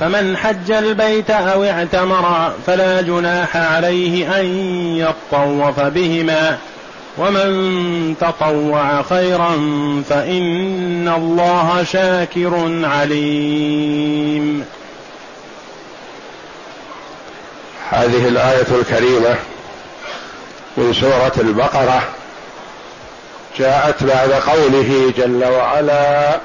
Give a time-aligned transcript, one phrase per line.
[0.00, 4.46] فمن حج البيت أو اعتمر فلا جناح عليه أن
[4.96, 6.58] يطوف بهما.
[7.18, 9.52] ومن تطوع خيرا
[10.08, 14.64] فإن الله شاكر عليم.
[17.90, 19.36] هذه الآية الكريمة
[20.76, 22.02] من سورة البقرة
[23.58, 26.38] جاءت بعد قوله جل وعلا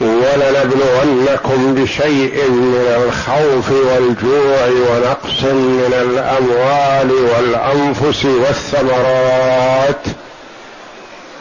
[0.00, 10.00] ولنبلونكم بشيء من الخوف والجوع ونقص من الأموال والأنفس والثمرات.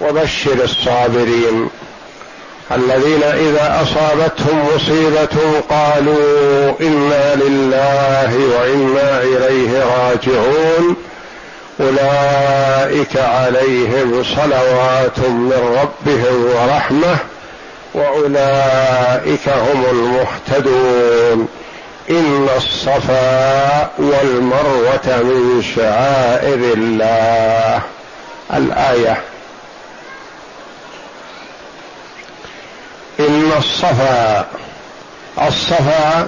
[0.01, 1.69] وبشر الصابرين.
[2.71, 10.95] الذين إذا أصابتهم مصيبة قالوا إنا لله وإنا إليه راجعون.
[11.81, 17.34] أولئك عليهم صلوات من ربهم ورحمة.
[17.95, 21.47] وأولئك هم المهتدون.
[22.09, 27.81] إن الصفا والمروة من شعائر الله.
[28.53, 29.21] الآية.
[33.19, 34.45] إن الصفا
[35.47, 36.27] الصفا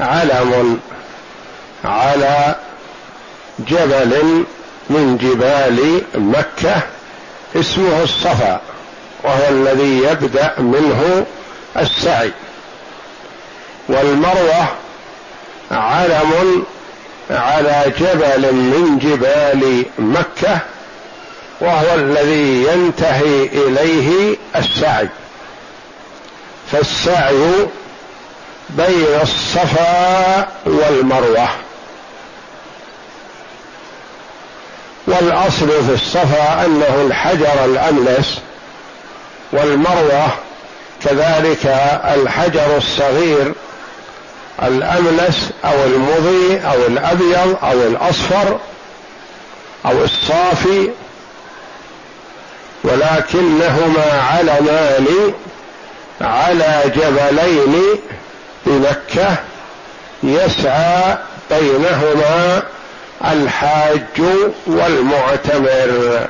[0.00, 0.78] علم
[1.84, 2.54] على
[3.58, 4.44] جبل
[4.90, 6.82] من جبال مكة
[7.56, 8.60] اسمه الصفا
[9.22, 11.26] وهو الذي يبدأ منه
[11.76, 12.30] السعي.
[13.88, 14.68] والمروة
[15.70, 16.64] علم
[17.30, 20.58] على جبل من جبال مكة
[21.60, 25.08] وهو الذي ينتهي إليه السعي.
[26.72, 27.66] فالسعي
[28.70, 31.48] بين الصفا والمروة.
[35.06, 38.38] والأصل في الصفا أنه الحجر الأملس
[39.52, 40.28] والمروة
[41.04, 41.66] كذلك
[42.14, 43.52] الحجر الصغير
[44.62, 48.58] الاملس أو المضي أو الأبيض أو الأصفر
[49.86, 50.90] أو الصافي
[52.84, 55.06] ولكنهما علمان
[56.20, 57.82] على جبلين
[58.66, 59.36] بمكه
[60.22, 61.18] يسعى
[61.50, 62.62] بينهما
[63.24, 64.22] الحاج
[64.66, 66.26] والمعتمر.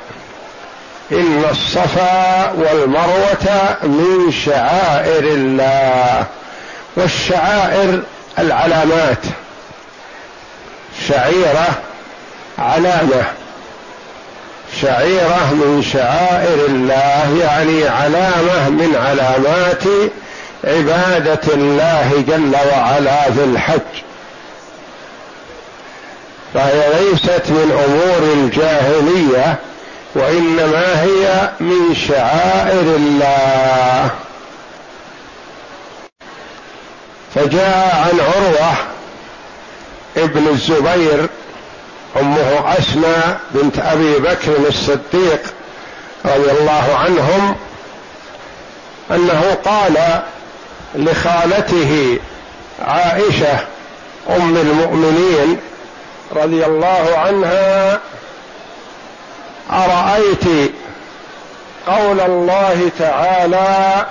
[1.12, 6.25] ان الصفا والمروة من شعائر الله.
[6.97, 8.03] والشعائر
[8.38, 9.25] العلامات.
[11.09, 11.69] شعيرة
[12.59, 13.25] علامة.
[14.82, 20.10] شعيرة من شعائر الله يعني علامة من علامات
[20.65, 24.03] عبادة الله جل وعلا في الحج.
[26.54, 29.69] فهي ليست من أمور الجاهلية.
[30.15, 34.10] وإنما هي من شعائر الله.
[37.34, 38.72] فجاء عن عروة
[40.16, 41.26] ابن الزبير
[42.21, 45.43] أمه أسماء بنت أبي بكر الصديق
[46.25, 47.56] رضي الله عنهم
[49.10, 50.22] أنه قال
[50.94, 52.19] لخالته
[52.82, 53.59] عائشة
[54.31, 55.60] أم المؤمنين
[56.37, 58.00] رضي الله عنها
[59.72, 60.72] أرأيت
[61.87, 64.06] قول الله تعالى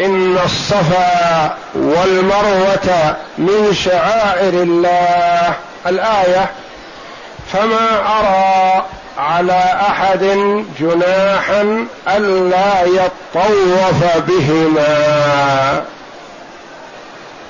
[0.00, 5.54] إن الصفا والمروة من شعائر الله
[5.86, 6.50] الآية
[7.52, 8.84] فما أرى
[9.18, 10.24] على أحد
[10.80, 15.82] جناحا ألا يطوف بهما.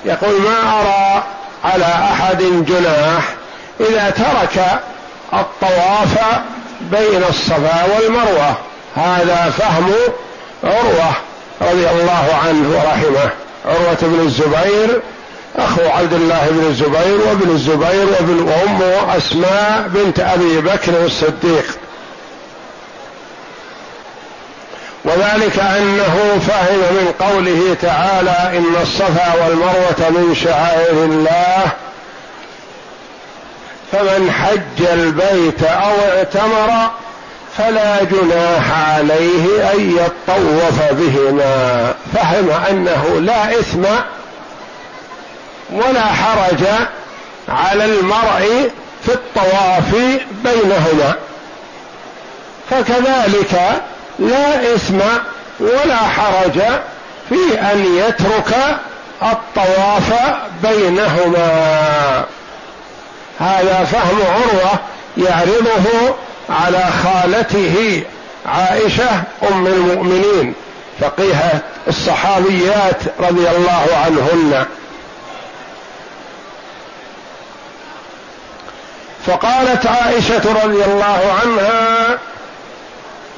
[0.04, 1.25] يقول ما أرى
[1.65, 3.25] على أحد جناح
[3.81, 4.81] إذا ترك
[5.33, 6.19] الطواف
[6.81, 8.54] بين الصفا والمروة.
[8.97, 9.92] هذا فهم
[10.64, 11.12] عروة
[11.62, 13.31] رضي الله عنه ورحمه.
[13.66, 15.00] عروة بن الزبير
[15.56, 21.65] أخو عبد الله بن الزبير وابن الزبير وابن وامه أسماء بنت أبي بكر الصديق.
[25.04, 31.72] وذلك أنه فهم من قوله تعالى إن الصفا والمروة من شعائر الله
[33.92, 36.91] فمن حج البيت أو اعتمر
[37.59, 41.94] فلا جناح عليه أن يطوف بهما.
[42.15, 43.84] فهم أنه لا إثم
[45.71, 46.65] ولا حرج
[47.48, 48.71] على المرء
[49.04, 49.94] في الطواف
[50.44, 51.15] بينهما.
[52.71, 53.83] فكذلك
[54.18, 54.98] لا إثم
[55.60, 56.60] ولا حرج
[57.28, 58.56] في أن يترك
[59.22, 60.12] الطواف
[60.62, 62.24] بينهما.
[63.41, 64.78] هذا فهم عروة
[65.16, 66.15] يعرضه
[66.50, 68.03] على خالته
[68.47, 69.22] عائشة
[69.53, 70.54] أم المؤمنين
[71.00, 74.66] فقيهة الصحابيات رضي الله عنهن.
[79.27, 82.18] فقالت عائشة رضي الله عنها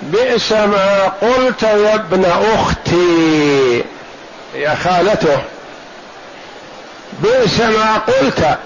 [0.03, 3.85] بئس ما قلت يا ابن أختي
[4.55, 5.39] يا خالته
[7.23, 8.59] بئس ما قلت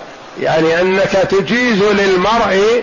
[0.42, 2.82] يعني أنك تجيز للمرء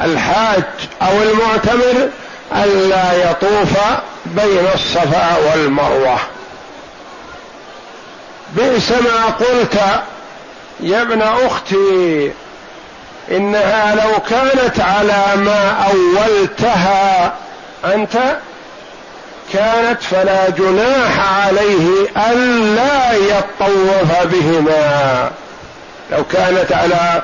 [0.00, 0.64] الحاج
[1.02, 2.08] أو المعتمر
[2.56, 3.78] ألا يطوف
[4.26, 6.18] بين الصفا والمروة.
[8.52, 9.80] بئس ما قلت
[10.80, 12.32] يا ابن أختي
[13.30, 17.34] إنها لو كانت على ما أولتها
[17.84, 18.18] أنت
[19.52, 25.30] كانت فلا جناح عليه ألا يطوف بهما.
[26.10, 27.22] لو كانت على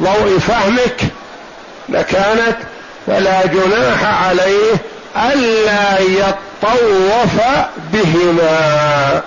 [0.00, 1.00] ضوء فهمك
[1.88, 2.56] لكانت
[3.06, 4.72] فلا جناح عليه
[5.16, 7.42] ألا يطوف
[7.92, 9.22] بهما.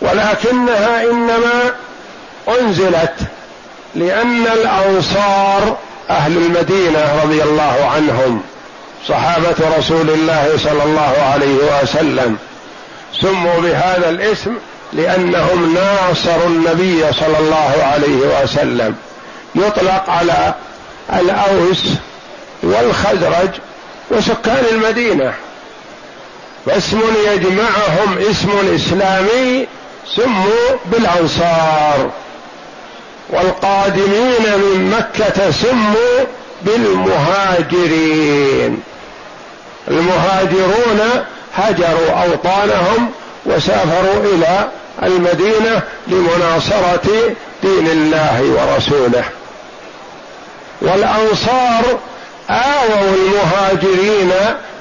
[0.00, 1.72] ولكنها إنما
[2.60, 3.14] أنزلت
[3.94, 5.76] لأن الأنصار
[6.10, 8.42] أهل المدينة رضي الله عنهم
[9.08, 12.36] صحابة رسول الله صلى الله عليه وسلم
[13.20, 14.56] سموا بهذا الاسم
[14.92, 18.94] لأنهم ناصروا النبي صلى الله عليه وسلم.
[19.54, 20.54] يطلق على
[21.12, 21.84] الأوس
[22.62, 23.50] والخزرج
[24.10, 25.34] وسكان المدينة.
[26.66, 27.00] فاسم
[27.32, 29.66] يجمعهم اسم إسلامي
[30.16, 32.10] سموا بالأنصار.
[33.30, 36.24] والقادمين من مكة سموا
[36.62, 38.02] بالمهاجرين.
[39.88, 41.00] المهاجرون
[41.54, 43.10] هجروا أوطانهم
[43.46, 44.68] وسافروا إلى
[45.02, 49.24] المدينة لمناصرة دين الله ورسوله.
[50.80, 51.98] والأنصار
[52.50, 54.32] آووا المهاجرين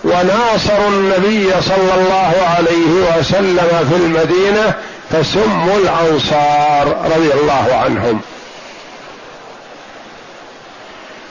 [0.03, 4.73] وناصروا النبي صلى الله عليه وسلم في المدينة
[5.09, 8.21] فسموا الأنصار رضي الله عنهم.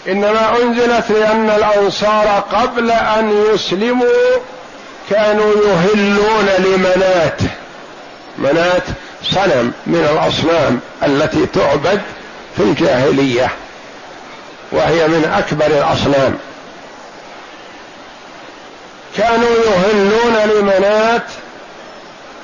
[0.09, 4.37] إنما أنزلت لأن الأنصار قبل أن يسلموا
[5.11, 7.41] كانوا يهلون لمنات
[8.39, 8.83] منات
[9.23, 12.01] صنم من الأصنام التي تعبد
[12.57, 13.51] في الجاهلية
[14.73, 16.39] وهي من أكبر الأصنام.
[19.17, 21.23] كانوا يهلون لمنات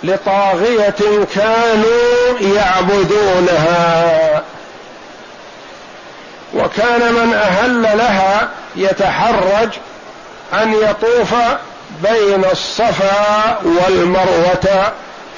[0.04, 4.42] لطاغية كانوا يعبدونها.
[6.54, 9.68] وكان من أهل لها يتحرج
[10.54, 11.34] أن يطوف
[12.02, 14.92] بين الصفا والمروة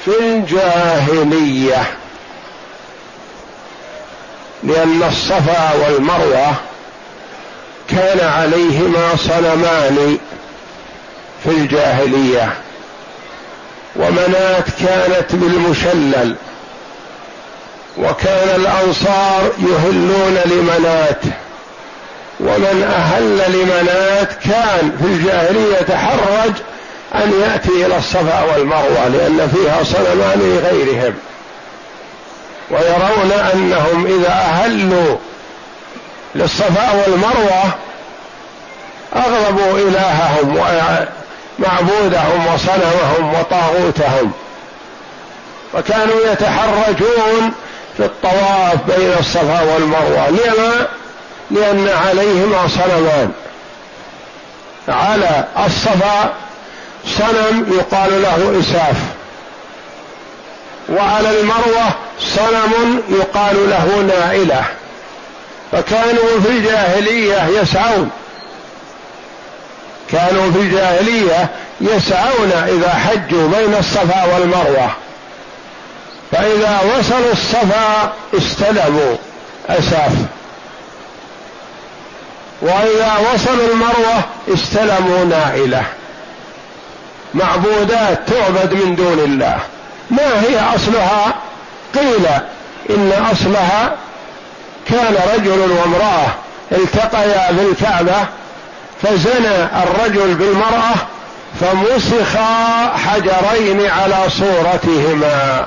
[0.05, 1.83] في الجاهلية.
[4.63, 6.53] لأن الصفا والمروة
[7.89, 10.17] كان عليهما صنمان
[11.43, 12.53] في الجاهلية.
[13.95, 16.35] ومنات كانت بالمشلل.
[17.97, 21.21] وكان الأنصار يهلون لمنات
[22.39, 26.51] ومن أهل لمنات كان في الجاهلية يتحرج
[27.15, 31.13] أن يأتي إلى الصفا والمروة لأن فيها صنمان لغيرهم.
[32.71, 35.17] ويرون أنهم إذا أهلوا
[36.35, 37.63] للصفا والمروة
[39.15, 40.57] أغضبوا إلههم
[41.59, 44.31] ومعبودهم وصنمهم وطاغوتهم.
[45.73, 47.53] وكانوا يتحرجون
[47.97, 50.29] في الطواف بين الصفا والمروة.
[50.29, 50.87] لما؟
[51.51, 53.31] لأن عليهما صنمان
[54.87, 56.33] على الصفا
[57.17, 58.95] صنم يقال له إساف.
[60.89, 64.63] وعلى المروة صنم يقال له نائلة.
[65.71, 68.09] فكانوا في الجاهلية يسعون.
[70.11, 71.49] كانوا في الجاهلية
[71.81, 74.91] يسعون إذا حجوا بين الصفا والمروة.
[76.31, 79.15] فإذا وصلوا الصفا استلموا
[79.69, 80.11] أساف.
[82.65, 85.83] وإذا وصلوا المروة استلموا نائلة.
[87.33, 89.57] معبودات تعبد من دون الله.
[90.11, 91.33] ما هي أصلها؟
[91.95, 92.25] قيل
[92.89, 93.95] إن أصلها
[94.89, 96.27] كان رجل وامرأة
[96.71, 98.25] التقيا في الكعبة
[99.03, 100.95] فزنى الرجل بالمرأة
[101.61, 105.65] فمسخا حجرين على صورتهما.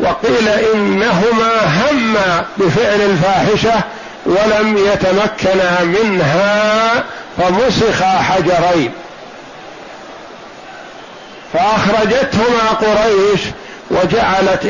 [0.00, 3.80] وقيل إنهما هما بفعل الفاحشة
[4.28, 7.04] ولم يتمكنا منها
[7.38, 8.92] فمسخا حجرين.
[11.52, 13.40] فأخرجتهما قريش
[13.90, 14.66] وجعلت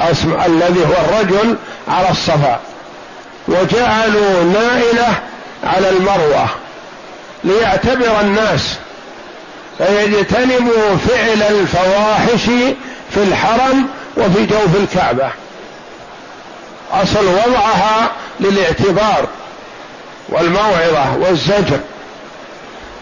[0.00, 1.56] اسم الذي هو الرجل
[1.88, 2.60] على الصفا.
[3.48, 5.08] وجعلوا نائلة
[5.64, 6.46] على المروة
[7.44, 8.76] ليعتبر الناس
[9.78, 12.44] فيجتنبوا فعل الفواحش
[13.10, 13.86] في الحرم
[14.16, 15.30] وفي جوف الكعبة.
[16.92, 19.28] أصل وضعها للاعتبار
[20.28, 21.80] والموعظة والزجر.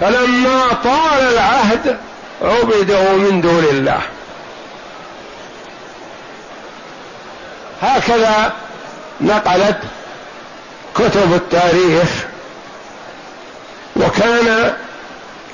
[0.00, 1.96] فلما طال العهد
[2.42, 4.00] عبدوا من دون الله.
[7.82, 8.52] هكذا
[9.20, 9.78] نقلت
[10.94, 12.08] كتب التاريخ.
[13.96, 14.72] وكان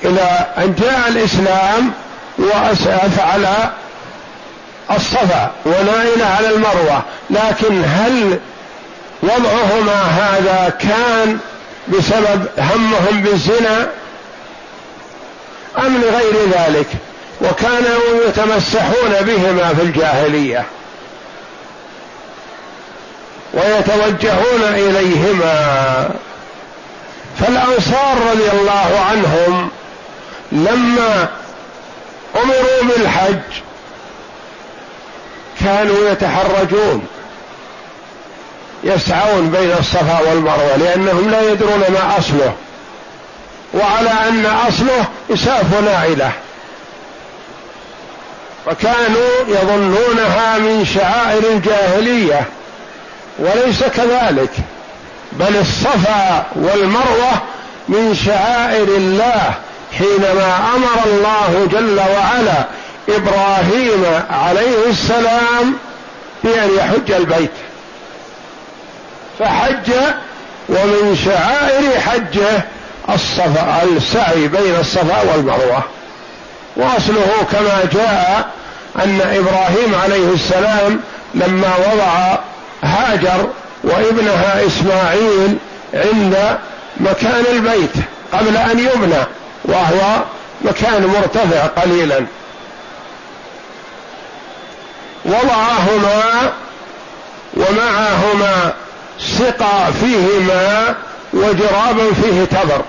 [0.03, 1.91] إلى أن جاء الإسلام
[2.37, 3.71] وأسعف على
[4.91, 7.01] الصفا ونائل على المروة.
[7.29, 8.39] لكن هل
[9.23, 11.37] وضعهما هذا كان
[11.87, 13.87] بسبب همهم بالزنا
[15.77, 16.87] أم لغير ذلك
[17.41, 20.65] وكانوا يتمسحون بهما في الجاهلية
[23.53, 26.09] ويتوجهون إليهما.
[27.39, 29.69] فالأنصار رضي الله عنهم
[30.51, 31.27] لما
[32.35, 33.61] أمروا بالحج
[35.59, 37.07] كانوا يتحرجون.
[38.85, 42.53] يسعون بين الصفا والمروة لأنهم لا يدرون ما أصله.
[43.73, 46.31] وعلى أن أصله إساف ناعلة.
[48.67, 52.45] وكانوا يظنونها من شعائر الجاهلية.
[53.39, 54.51] وليس كذلك.
[55.31, 57.31] بل الصفا والمروة
[57.87, 59.53] من شعائر الله
[59.97, 62.65] حينما أمر الله جل وعلا
[63.09, 65.73] إبراهيم عليه السلام
[66.43, 67.51] بأن يحج البيت.
[69.39, 69.91] فحج
[70.69, 72.65] ومن شعائر حجه
[73.09, 75.83] الصفا السعي بين الصفا والمروة.
[76.75, 78.49] وأصله كما جاء
[79.03, 80.99] أن إبراهيم عليه السلام
[81.33, 82.37] لما وضع
[82.83, 83.49] هاجر
[83.83, 85.57] وابنها إسماعيل
[85.93, 86.57] عند
[86.97, 87.93] مكان البيت
[88.33, 89.23] قبل أن يبنى
[89.63, 90.23] وهو
[90.61, 92.25] مكان مرتفع قليلا.
[95.25, 96.51] وضعهما
[97.53, 98.73] ومعهما
[99.19, 100.95] سقى فيه ماء
[101.33, 102.81] وجراب فيه تبر.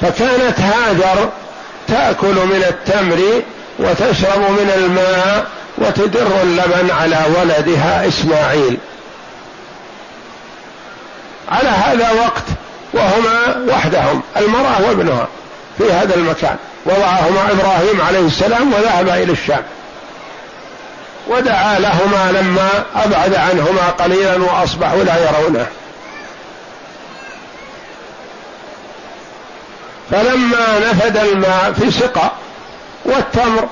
[0.00, 1.28] فكانت هاجر
[1.88, 3.42] تأكل من التمر
[3.78, 5.46] وتشرب من الماء
[5.78, 8.78] وتدر اللبن على ولدها إسماعيل.
[11.48, 12.44] على هذا وقت
[12.92, 15.28] وهما وحدهم المرأة وابنها
[15.78, 16.56] في هذا المكان
[16.86, 19.62] وضعهما إبراهيم عليه السلام وذهب إلى الشام.
[21.28, 25.66] ودعا لهما لما أبعد عنهما قليلا واصبحوا لا يرونه.
[30.10, 32.30] فلما نفد الماء في سقى
[33.04, 33.68] والتمر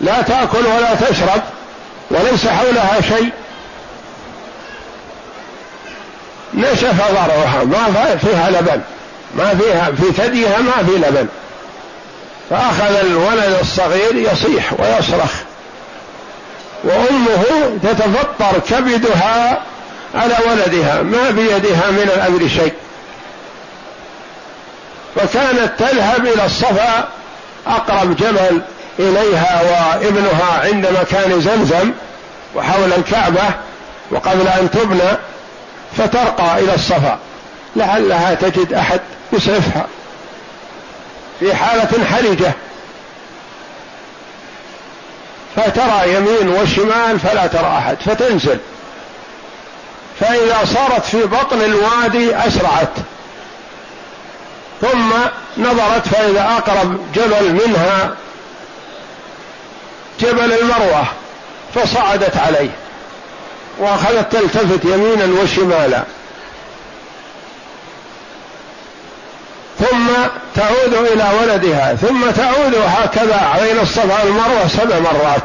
[0.00, 1.42] لا تأكل ولا تشرب
[2.10, 3.30] وليس حولها شيء.
[6.54, 8.80] نشف ضرعها ما فيها لبن
[9.34, 11.28] ما فيها في ثديها ما في لبن.
[12.50, 15.45] فأخذ الولد الصغير يصيح ويصرخ.
[16.84, 17.44] وأمه
[17.82, 19.62] تتفطر كبدها
[20.14, 22.72] على ولدها ما بيدها من الأمر شيء.
[25.16, 27.08] فكانت تذهب إلى الصفا
[27.66, 28.62] أقرب جبل
[28.98, 31.92] إليها وابنها عند مكان زمزم
[32.54, 33.44] وحول الكعبة
[34.10, 35.18] وقبل أن تبنى
[35.96, 37.18] فترقى إلى الصفا.
[37.76, 39.00] لعلها تجد أحد
[39.32, 39.86] يسعفها
[41.40, 42.52] في حالة حرجة.
[45.56, 48.58] فترى يمين وشمال فلا ترى أحد فتنزل.
[50.20, 52.92] فإذا صارت في بطن الوادي أسرعت.
[54.80, 55.10] ثم
[55.58, 58.10] نظرت فإذا أقرب جبل منها
[60.20, 61.04] جبل المروة
[61.74, 62.70] فصعدت عليه.
[63.78, 66.02] وأخذت تلتفت يمينا وشمالا.
[69.80, 70.06] ثم
[70.54, 75.42] تعود إلى ولدها ثم تعود هكذا بين الصفا والمروه سبع مرات.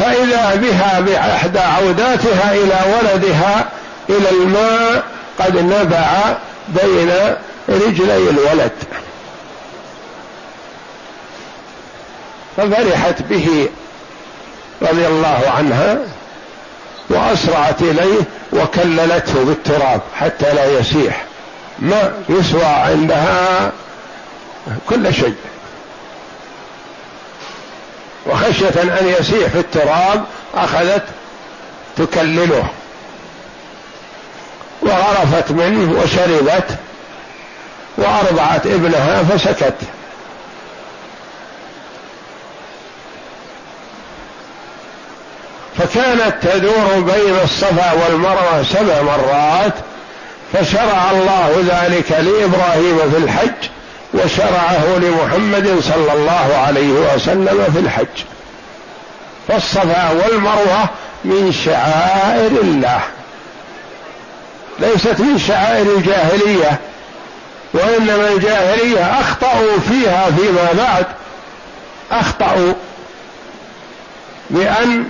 [0.00, 3.68] فإذا بها بإحدى عوداتها إلى ولدها
[4.08, 5.02] إلى الماء
[5.38, 6.06] قد نبع
[6.68, 7.10] بين
[7.68, 8.72] رجلي الولد.
[12.56, 13.68] ففرحت به
[14.82, 15.98] رضي الله عنها
[17.10, 18.20] وأسرعت إليه
[18.52, 21.24] وكللته بالتراب حتى لا يسيح.
[21.78, 23.72] ما يسوى عندها
[24.88, 25.34] كل شيء.
[28.26, 31.04] وخشية أن يسيح في التراب أخذت
[31.96, 32.68] تكلله.
[34.82, 36.78] وغرفت منه وشربت
[37.96, 39.74] وأرضعت ابنها فسكت.
[45.78, 49.72] وكانت تدور بين الصفا والمروة سبع مرات
[50.52, 53.68] فشرع الله ذلك لإبراهيم في الحج
[54.14, 58.24] وشرعه لمحمد صلى الله عليه وسلم في الحج.
[59.48, 60.88] فالصفا والمروة
[61.24, 63.00] من شعائر الله.
[64.78, 66.80] ليست من شعائر الجاهلية
[67.74, 71.06] وإنما الجاهلية أخطأوا فيها فيما بعد.
[72.12, 72.72] أخطأوا
[74.50, 75.04] بأن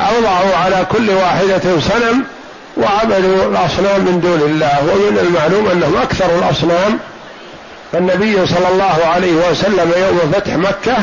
[0.00, 2.24] أوضعوا على كل واحدة صنم
[2.76, 4.78] وعبدوا الأصنام من دون الله.
[4.80, 6.98] ومن المعلوم أنهم أكثر الأصنام
[7.92, 10.96] فالنبي صلى الله عليه وسلم يوم فتح مكة.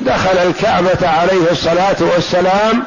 [0.00, 2.84] دخل الكعبة عليه الصلاة والسلام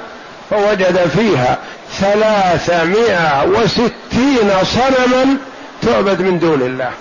[0.50, 1.58] فوجد فيها
[2.00, 5.38] ثلاثمائة وستين صنما
[5.82, 6.92] تعبد من دون الله.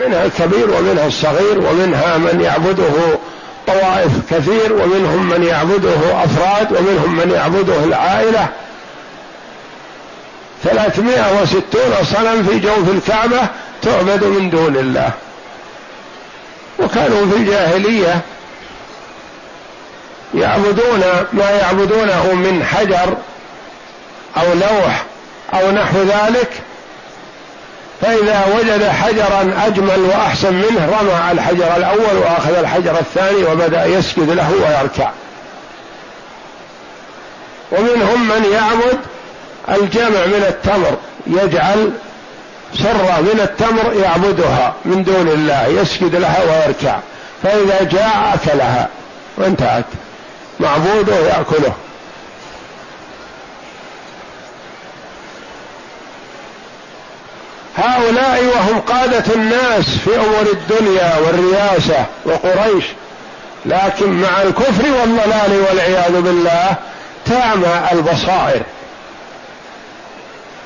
[0.00, 3.18] منها الكبير ومنها الصغير ومنها من يعبده
[3.72, 8.48] طوائف كثير ومنهم من يعبده أفراد ومنهم من يعبده العائلة.
[10.64, 13.40] ثلاثمائة وستون صنم في جوف الكعبة
[13.82, 15.10] تعبد من دون الله.
[16.78, 18.20] وكانوا في الجاهلية
[20.34, 23.16] يعبدون ما يعبدونه من حجر
[24.36, 25.04] أو لوح
[25.54, 26.52] أو نحو ذلك
[28.00, 34.50] فإذا وجد حجرا أجمل وأحسن منه رمى الحجر الأول وأخذ الحجر الثاني وبدأ يسجد له
[34.52, 35.10] ويركع.
[37.72, 38.98] ومنهم من يعبد
[39.68, 41.92] الجمع من التمر يجعل
[42.74, 46.98] سرة من التمر يعبدها من دون الله يسجد لها ويركع.
[47.42, 48.88] فإذا جاء أكلها
[49.38, 49.84] وانتهت.
[50.60, 51.72] معبوده يأكله
[57.80, 62.84] هؤلاء وهم قادة الناس في أمور الدنيا والرياسة وقريش.
[63.66, 66.74] لكن مع الكفر والضلال والعياذ بالله
[67.26, 68.62] تعمى البصائر.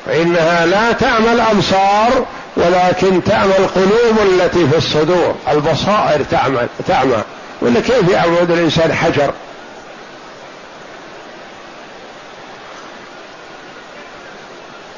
[0.06, 2.24] فإنها لا تعمى الأبصار
[2.56, 5.34] ولكن تعمى القلوب التي في الصدور.
[5.48, 7.22] البصائر تعمى تعمى
[7.60, 9.32] ولا كيف يعبد الإنسان حجر؟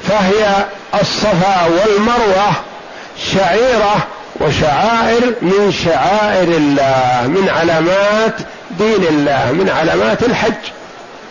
[0.07, 0.65] فهي
[1.01, 2.51] الصفا والمروة
[3.33, 4.07] شعيرة
[4.41, 8.35] وشعائر من شعائر الله من علامات
[8.79, 10.53] دين الله من علامات الحج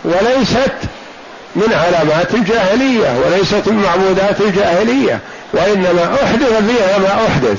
[0.04, 0.72] وليست
[1.56, 5.20] من علامات الجاهلية وليست من معبودات الجاهلية
[5.52, 7.58] وإنما أحدث فيها ما أحدث.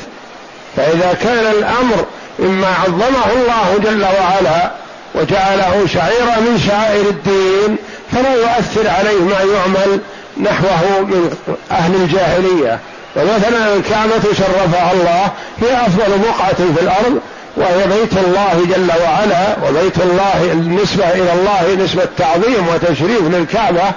[0.77, 2.05] فإذا كان الأمر
[2.39, 4.71] مما عظمه الله جل وعلا
[5.15, 7.77] وجعله شعيره من شعائر الدين
[8.11, 9.99] فلا يؤثر عليه ما يعمل
[10.39, 11.35] نحوه من
[11.71, 12.79] أهل الجاهلية.
[13.15, 17.19] ومثلا الكعبة شرفها الله هي أفضل بقعة في الأرض
[17.57, 23.91] وهي بيت الله جل وعلا وبيت الله النسبة إلى الله نسبة تعظيم وتشريف للكعبة.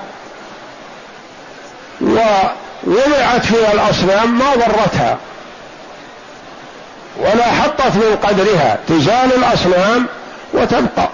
[2.00, 5.18] ووضعت فيها الأصنام ما ضرتها
[7.18, 8.78] ولا حطت من قدرها.
[8.88, 10.06] تزال الأصنام
[10.52, 11.08] وتبقى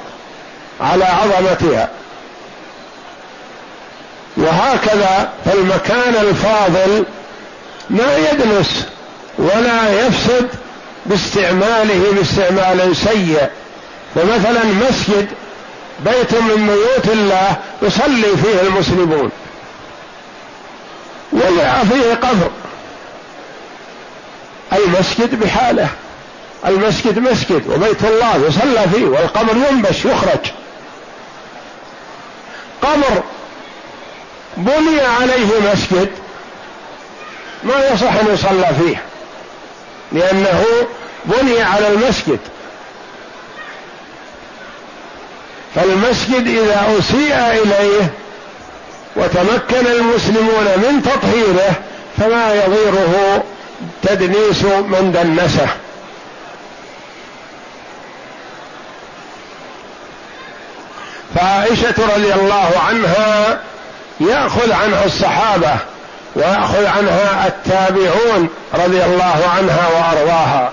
[0.81, 1.89] على عظمتها.
[4.37, 7.05] وهكذا فالمكان الفاضل
[7.91, 8.87] ما يدنس
[9.39, 10.49] ولا يفسد
[11.07, 13.49] باستعماله باستعمال سيء
[14.15, 15.29] فمثلا مسجد
[16.05, 19.31] بيت من بيوت الله يصلي فيه المسلمون
[21.33, 22.51] وضع فيه قبر.
[24.73, 25.89] المسجد بحاله.
[26.67, 30.53] المسجد مسجد وبيت الله يصلى فيه والقبر ينبش يخرج.
[32.83, 33.23] قبر
[34.57, 36.09] بني عليه مسجد
[37.65, 39.03] ما يصح أن يصلى فيه
[40.13, 40.65] لأنه
[41.25, 42.39] بني على المسجد.
[45.75, 48.11] فالمسجد إذا أسيء إليه
[49.17, 51.75] وتمكن المسلمون من تطهيره
[52.19, 53.45] فما يضيره
[54.03, 55.69] تدنيس من دنسه.
[61.35, 63.61] فعائشة رضي الله عنها
[64.21, 65.77] يأخذ عنها الصحابة
[66.37, 70.71] ويأخذ عنها التابعون رضي الله عنها وأرضاها.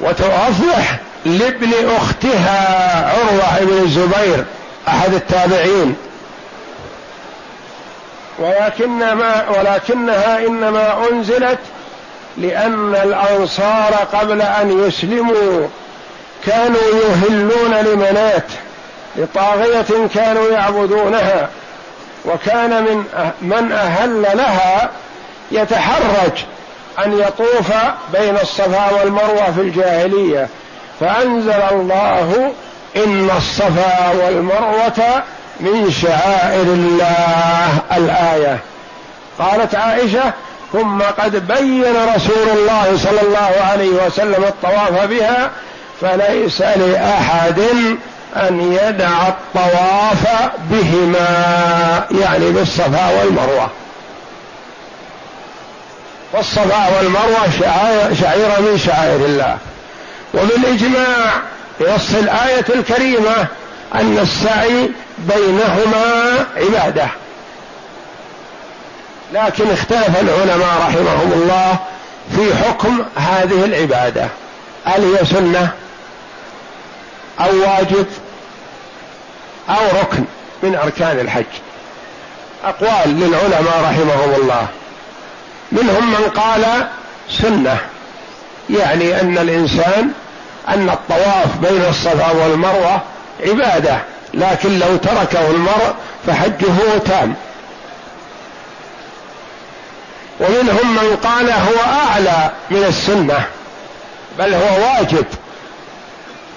[0.00, 4.44] وتوضح لابن أختها عروة بن الزبير
[4.88, 5.96] أحد التابعين.
[8.38, 11.58] ولكنما ولكنها إنما أنزلت
[12.36, 15.68] لأن الأنصار قبل أن يسلموا
[16.46, 18.46] كانوا يهلون لمنات
[19.18, 21.48] لطاغية كانوا يعبدونها
[22.24, 24.90] وكان من أه- من أهل لها
[25.52, 26.44] يتحرج
[27.04, 27.72] أن يطوف
[28.12, 30.48] بين الصفا والمروة في الجاهلية.
[31.00, 32.52] فأنزل الله
[32.96, 35.22] إن الصفا والمروة
[35.60, 38.58] من شعائر الله الآية.
[39.38, 40.32] قالت عائشة
[40.72, 45.50] ثم قد بين رسول الله صلى الله عليه وسلم الطواف بها
[46.00, 47.62] فليس لأحد
[48.36, 51.28] أن يدع الطواف بهما
[52.20, 53.70] يعني بالصفا والمروة.
[56.32, 57.50] والصفا والمروة
[58.20, 59.58] شعيرة من شعائر الله.
[60.34, 61.42] وبالإجماع
[61.80, 63.46] بنص الآية الكريمة
[63.94, 67.08] أن السعي بينهما عبادة.
[69.32, 71.76] لكن اختلف العلماء رحمهم الله
[72.36, 74.28] في حكم هذه العبادة.
[74.84, 75.70] هل هي سنة
[77.40, 78.06] أو واجب؟
[79.68, 80.24] أو ركن
[80.62, 81.44] من أركان الحج.
[82.64, 84.66] أقوال للعلماء رحمهم الله.
[85.72, 86.88] منهم من قال
[87.30, 87.78] سنة
[88.70, 90.10] يعني أن الإنسان
[90.68, 93.00] أن الطواف بين الصفا والمروة
[93.40, 93.98] عبادة
[94.34, 95.94] لكن لو تركه المرء
[96.26, 97.34] فحجه تام.
[100.40, 103.44] ومنهم من قال هو أعلى من السنة
[104.38, 105.26] بل هو واجب.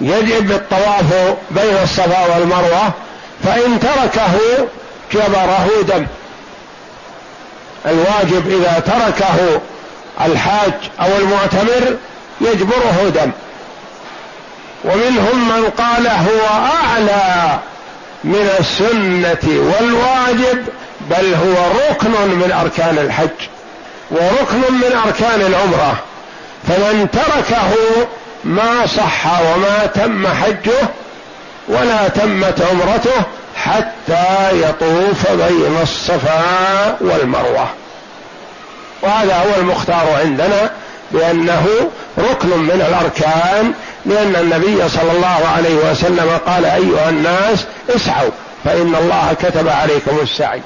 [0.00, 2.92] يجب الطواف بين الصفا والمروة
[3.44, 4.38] فإن تركه
[5.12, 6.06] جبره دم.
[7.86, 9.60] الواجب إذا تركه
[10.26, 11.96] الحاج أو المعتمر
[12.40, 13.30] يجبره دم.
[14.84, 16.46] ومنهم من قال هو
[16.84, 17.58] أعلى
[18.24, 20.66] من السنة والواجب
[21.10, 23.48] بل هو ركن من أركان الحج.
[24.10, 25.96] وركن من أركان العمرة.
[26.68, 27.72] فمن تركه
[28.44, 30.88] ما صح وما تم حجه
[31.68, 33.22] ولا تمت عمرته
[33.56, 37.66] حتى يطوف بين الصفا والمروة.
[39.02, 40.70] وهذا هو المختار عندنا
[41.12, 41.66] بأنه
[42.18, 43.72] ركن من الأركان
[44.06, 47.64] لأن النبي صلى الله عليه وسلم قال أيها الناس
[47.96, 48.30] اسعوا
[48.64, 50.62] فإن الله كتب عليكم السعي.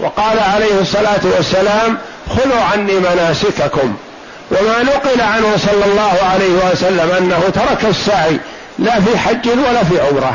[0.00, 3.96] وقال عليه الصلاة والسلام خذوا عني مناسككم.
[4.50, 8.40] وما نقل عنه صلى الله عليه وسلم أنه ترك السعي
[8.78, 10.34] لا في حج ولا في عمرة.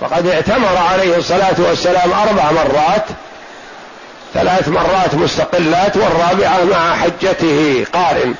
[0.00, 3.04] وقد اعتمر عليه الصلاة والسلام أربع مرات
[4.34, 8.34] ثلاث مرات مستقلات والرابعة مع حجته قارن.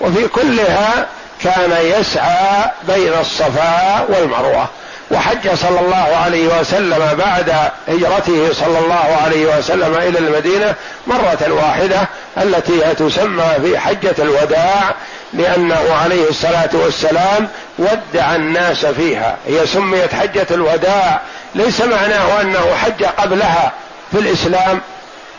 [0.00, 1.06] وفي كلها
[1.42, 4.68] كان يسعى بين الصفا والمروة.
[5.10, 7.50] وحج صلى الله عليه وسلم بعد
[7.88, 10.74] هجرته صلى الله عليه وسلم إلى المدينة
[11.06, 14.94] مرة واحدة التي تسمى في حجة الوداع
[15.32, 19.36] لأنه عليه الصلاة والسلام ودع الناس فيها.
[19.46, 21.20] هي سميت حجة الوداع.
[21.54, 23.72] ليس معناه أنه حج قبلها
[24.12, 24.80] في الإسلام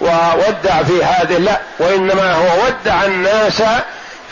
[0.01, 3.63] وودع في هذه لا وإنما هو ودع الناس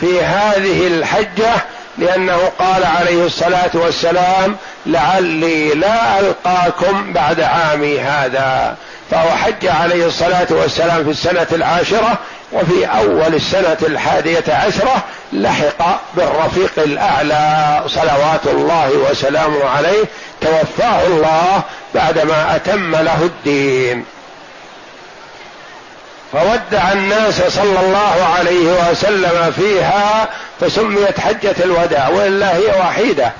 [0.00, 1.52] في هذه الحجة
[1.98, 8.76] لأنه قال عليه الصلاة والسلام لعلي لا ألقاكم بعد عامي هذا.
[9.10, 12.18] فهو حج عليه الصلاة والسلام في السنة العاشرة
[12.52, 20.04] وفي أول السنة الحادية عشرة لحق بالرفيق الأعلى صلوات الله وسلامه عليه
[20.40, 21.62] توفاه الله
[21.94, 24.04] بعدما أتم له الدين.
[26.32, 30.28] فودع الناس صلى الله عليه وسلم فيها
[30.60, 33.32] فسميت حجة الوداع وإلا هي وحيدة.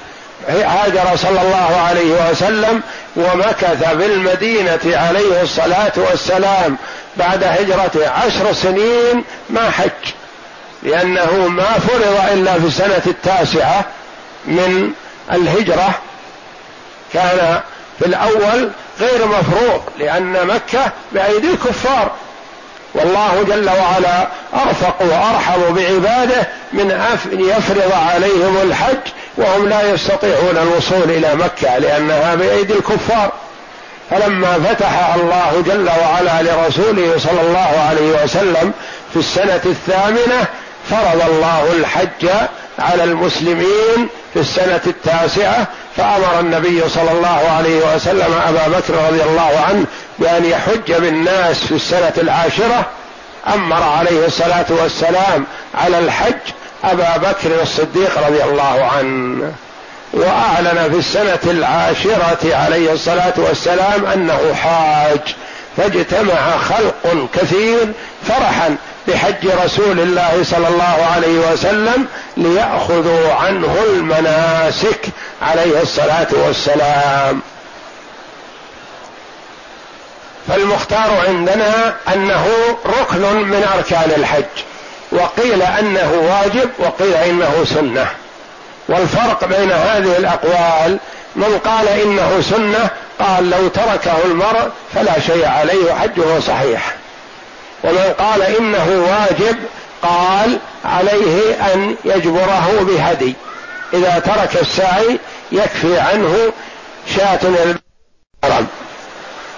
[0.49, 2.83] هاجر صلى الله عليه وسلم
[3.17, 6.77] ومكث في المدينة عليه الصلاة والسلام
[7.17, 10.13] بعد هجرته عشر سنين ما حج
[10.83, 13.85] لأنه ما فرض إلا في السنة التاسعة
[14.47, 14.93] من
[15.33, 15.91] الهجرة.
[17.13, 17.61] كان
[17.99, 22.11] في الأول غير مفروض لأن مكة بأيدي الكفار.
[22.95, 26.91] والله جل وعلا أرفق وأرحم بعباده من
[27.33, 33.33] ان يفرض عليهم الحج وهم لا يستطيعون الوصول إلى مكة لأنها بأيدي الكفار.
[34.11, 38.73] فلما فتح الله جل وعلا لرسوله صلى الله عليه وسلم
[39.13, 40.47] في السنة الثامنة
[40.91, 42.29] فرض الله الحج
[42.79, 49.65] على المسلمين في السنة التاسعة فأمر النبي صلى الله عليه وسلم أبا بكر رضي الله
[49.69, 49.85] عنه
[50.21, 52.87] بأن يحج بالناس في السنة العاشرة
[53.55, 56.39] أمر عليه الصلاة والسلام على الحج
[56.85, 59.53] أبا بكر الصديق رضي الله عنه.
[60.13, 65.21] وأعلن في السنة العاشرة عليه الصلاة والسلام أنه حاج.
[65.77, 67.93] فاجتمع خلق كثير
[68.29, 68.77] فرحا
[69.09, 72.07] بحج رسول الله صلى الله عليه وسلم
[72.37, 75.07] ليأخذوا عنه المناسك
[75.43, 77.41] عليه الصلاة والسلام.
[80.49, 82.47] فالمختار عندنا أنه
[82.87, 84.65] ركن من أركان الحج
[85.13, 88.07] وقيل أنه واجب وقيل إنه سنة.
[88.89, 90.99] والفرق بين هذه الأقوال
[91.37, 96.95] من قال إنه سنة قال لو تركه المرء فلا شيء عليه وحجه صحيح.
[97.85, 99.57] ومن قال إنه واجب
[100.03, 103.35] قال عليه أن يجبره بهدي.
[103.95, 105.19] إذا ترك السعي
[105.53, 106.53] يكفي عنه
[107.17, 108.67] شاة الحرم.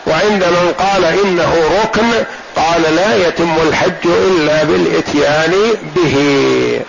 [0.07, 2.11] وعند من قال إنه ركن
[2.57, 5.55] قال لا يتم الحج إلا بالإتيان
[5.97, 6.81] به.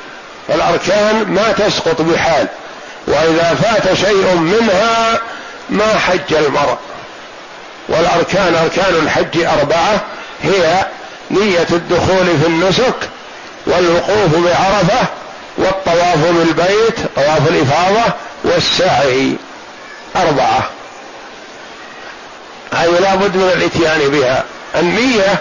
[0.47, 2.47] فالأركان ما تسقط بحال
[3.07, 5.19] وإذا فات شيء منها
[5.69, 6.77] ما حج المرء.
[7.89, 10.01] والأركان أركان الحج أربعة
[10.43, 10.85] هي
[11.31, 13.09] نية الدخول في النسك
[13.67, 15.07] والوقوف بعرفة
[15.57, 19.35] والطواف بالبيت طواف الإفاضة والسعي.
[20.15, 20.69] أربعة.
[22.75, 24.43] هذه لا بد من الاتيان بها.
[24.75, 25.39] النية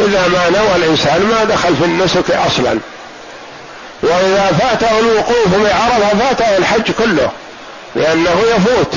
[0.00, 2.78] إذا ما نوى الإنسان ما دخل في النسك أصلا.
[4.02, 7.30] وإذا فاته الوقوف بعرفة فاته الحج كله
[7.94, 8.92] لأنه يفوت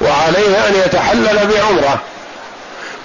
[0.00, 1.98] وعليه أن يتحلل بعمرة.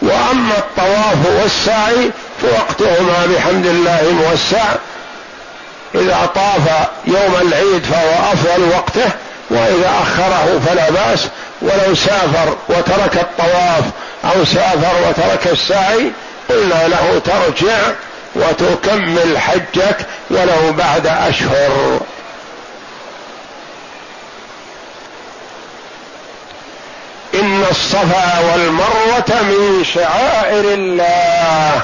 [0.02, 4.66] وأما الطواف والسعي فوقتهما بحمد الله موسع.
[5.96, 9.12] إذا طاف يوم العيد فهو أفضل وقته
[9.50, 11.28] وإذا أخره فلا بأس
[11.62, 13.84] ولو سافر وترك الطواف
[14.26, 16.12] أو سافر وترك السعي
[16.50, 17.78] قلنا له ترجع
[18.36, 19.98] وتكمل حجك
[20.30, 22.00] ولو بعد أشهر.
[27.34, 31.82] إن الصفا والمروة من شعائر الله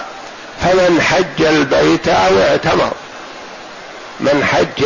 [0.61, 2.91] فمن حج البيت أو اعتمر.
[4.19, 4.85] من حج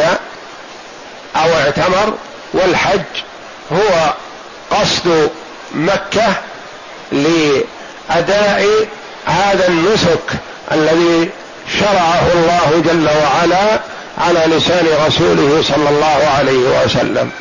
[1.36, 2.14] أو اعتمر
[2.56, 3.02] والحج
[3.72, 4.14] هو
[4.72, 5.30] قصد
[5.72, 6.34] مكة
[7.12, 8.88] لأداء
[9.26, 10.32] هذا النسك
[10.72, 11.30] الذي
[11.80, 13.80] شرعه الله جل وعلا
[14.18, 17.32] على لسان رسوله صلى الله عليه وسلم.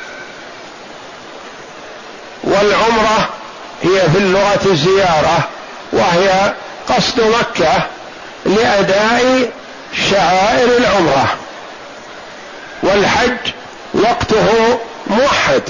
[2.45, 3.29] والعمرة
[3.83, 5.39] هي في اللغة الزيارة
[5.93, 6.53] وهي
[6.89, 7.87] قصد مكة
[8.47, 9.51] لأداء
[10.11, 11.27] شعائر العمرة.
[12.83, 13.53] والحج
[13.95, 15.63] وقته موحد.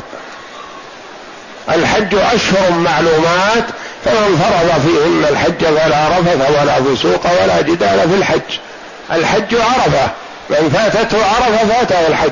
[1.68, 3.64] الحج أشهر معلومات
[4.04, 8.58] فمن فرض فيهن الحج فلا رفث ولا فسوق ولا جدال في الحج.
[9.12, 10.10] الحج عرفة
[10.50, 12.30] من فاتته عرفة فاته الحج.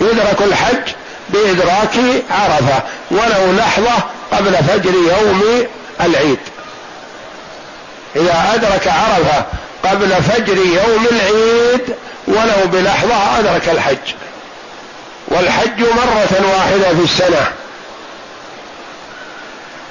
[0.00, 0.92] يدرك الحج
[1.28, 1.96] بإدراك
[2.30, 5.66] عرفة ولو لحظة قبل فجر يوم
[6.00, 6.38] العيد.
[8.16, 9.44] إذا أدرك عرفة
[9.84, 11.94] قبل فجر يوم العيد
[12.26, 14.14] ولو بلحظة أدرك الحج.
[15.28, 17.46] والحج مرة واحدة في السنة.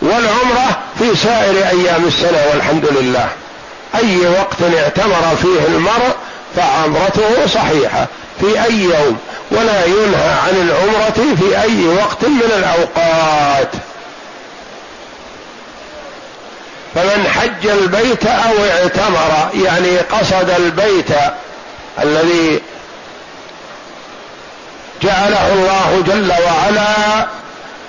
[0.01, 3.29] والعمرة في سائر أيام السنة والحمد لله.
[3.95, 6.15] أي وقت اعتمر فيه المرء
[6.55, 8.07] فعمرته صحيحة
[8.39, 9.17] في أي يوم
[9.51, 13.69] ولا ينهى عن العمرة في أي وقت من الأوقات.
[16.95, 21.09] فمن حج البيت أو اعتمر يعني قصد البيت
[22.03, 22.61] الذي
[25.03, 27.27] جعله الله جل وعلا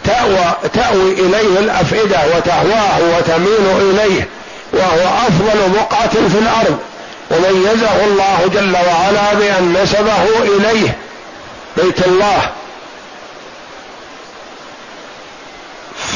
[0.05, 4.29] تأوى, تأوي إليه الأفئدة وتهواه وتميل إليه
[4.73, 6.79] وهو أفضل بقعة في الأرض.
[7.31, 10.97] وميزه الله جل وعلا بأن نسبه إليه
[11.77, 12.51] بيت الله.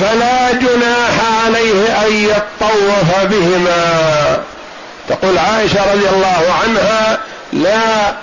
[0.01, 4.39] فلا جناح عليه أن يطوف بهما.
[5.09, 7.19] تقول عائشة رضي الله عنها
[7.53, 8.15] لا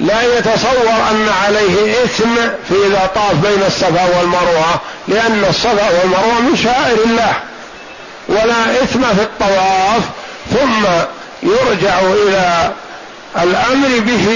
[0.00, 2.34] لا يتصور أن عليه إثم
[2.68, 7.32] في إذا طاف بين الصفا والمروة لأن الصفا والمروة من شعائر الله.
[8.28, 10.02] ولا إثم في الطواف
[10.50, 10.86] ثم
[11.42, 12.70] يرجع إلى
[13.42, 14.26] الأمر به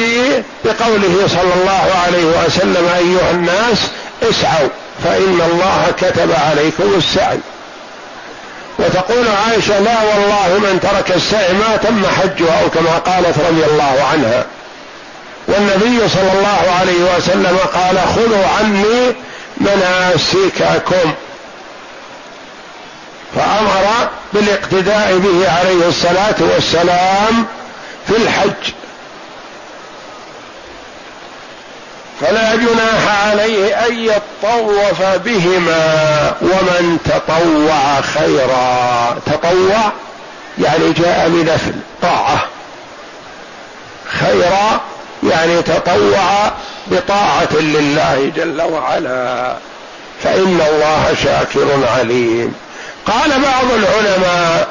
[0.64, 3.78] بقوله صلى الله عليه وسلم أيها الناس
[4.22, 4.68] اسعوا
[5.04, 7.38] فإن الله كتب عليكم السعي.
[8.78, 14.04] وتقول عائشة لا والله من ترك السعي ما تم حجه أو كما قالت رضي الله
[14.12, 14.44] عنها.
[15.48, 19.14] والنبي صلى الله عليه وسلم قال خذوا عني
[19.56, 21.12] مناسككم.
[23.36, 27.46] فأمر بالاقتداء به عليه الصلاة والسلام
[28.08, 28.72] في الحج.
[32.20, 39.18] فلا جناح عليه أن يطوف بهما ومن تطوع خيرا.
[39.26, 39.92] تطوع
[40.58, 42.44] يعني جاء بنفل طاعة.
[44.20, 44.80] خيرا
[45.24, 46.52] يعني تطوع
[46.86, 49.56] بطاعة لله جل وعلا.
[50.22, 52.54] فإن الله شاكر عليم.
[53.06, 54.68] قال بعض العلماء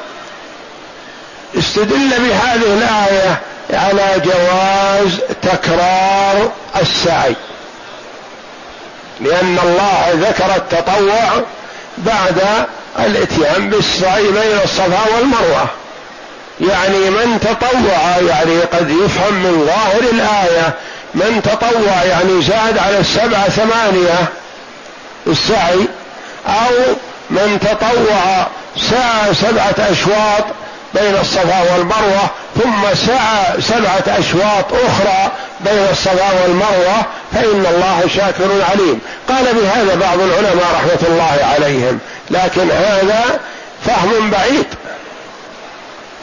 [1.58, 3.40] استدل بهذه الآية
[3.70, 7.34] على جواز تكرار السعي.
[9.20, 11.42] لأن الله ذكر التطوع
[11.98, 12.42] بعد
[12.98, 15.66] الإتيان بالسعي بين الصفا والمروة.
[16.60, 20.74] يعني من تطوع يعني قد يفهم من ظاهر الآية
[21.14, 24.28] من تطوع يعني زاد على السبعة ثمانية
[25.26, 25.88] السعي
[26.46, 26.94] أو
[27.30, 30.44] من تطوع سعى سبعة أشواط
[30.94, 32.30] بين الصفا والمروة
[32.62, 36.96] ثم سعى سبعة أشواط أخرى بين الصفا والمروة
[37.32, 39.00] فإن الله شاكر عليم.
[39.28, 41.98] قال بهذا بعض العلماء رحمة الله عليهم
[42.30, 43.40] لكن هذا
[43.86, 44.66] فهم بعيد.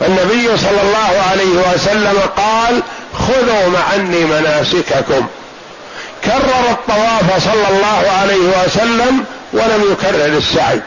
[0.02, 2.82] فالنبي صلى الله عليه وسلم قال
[3.14, 5.28] خذوا عني مناسككم.
[6.26, 10.82] كرر الطواف صلى الله عليه وسلم ولم يكرر السعي.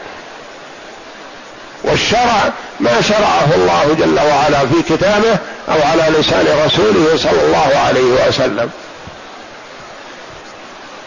[1.83, 5.37] والشرع ما شرعه الله جل وعلا في كتابه
[5.69, 8.69] أو على لسان رسوله صلى الله عليه وسلم.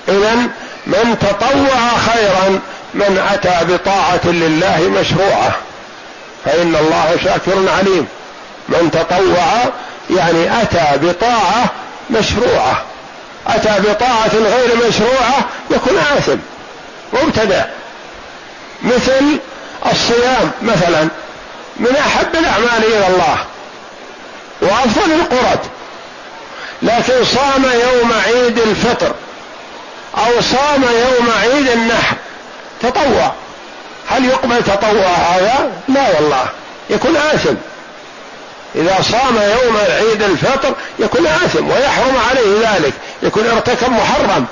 [0.09, 0.35] اذا
[0.87, 2.61] من تطوع خيرا
[2.95, 5.68] من أتى بطاعة لله مشروعة.
[6.45, 8.07] فإن الله شاكر عليم.
[8.69, 9.73] من تطوع
[10.19, 11.71] يعني أتى بطاعة
[12.11, 12.83] مشروعة.
[13.47, 16.37] أتى بطاعة غير مشروعة يكون آثم
[17.13, 17.65] مبتدع.
[18.83, 19.39] مثل
[19.93, 21.09] الصيام مثلا
[21.77, 23.39] من أحب الأعمال إلى الله
[24.61, 25.61] وأفضل القرب
[26.83, 29.15] لكن صام يوم عيد الفطر
[30.19, 32.17] أو صام يوم عيد النحر
[32.83, 33.33] تطوع.
[34.09, 36.45] هل يقبل تطوع هذا؟ لا والله
[36.91, 37.55] يكون آثم.
[38.75, 42.93] إذا صام يوم عيد الفطر يكون آثم ويحرم عليه ذلك
[43.23, 44.47] يكون ارتكب محرم.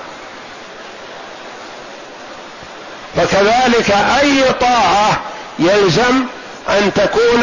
[3.16, 5.20] فكذلك أي طاعة
[5.58, 6.24] يلزم
[6.68, 7.42] أن تكون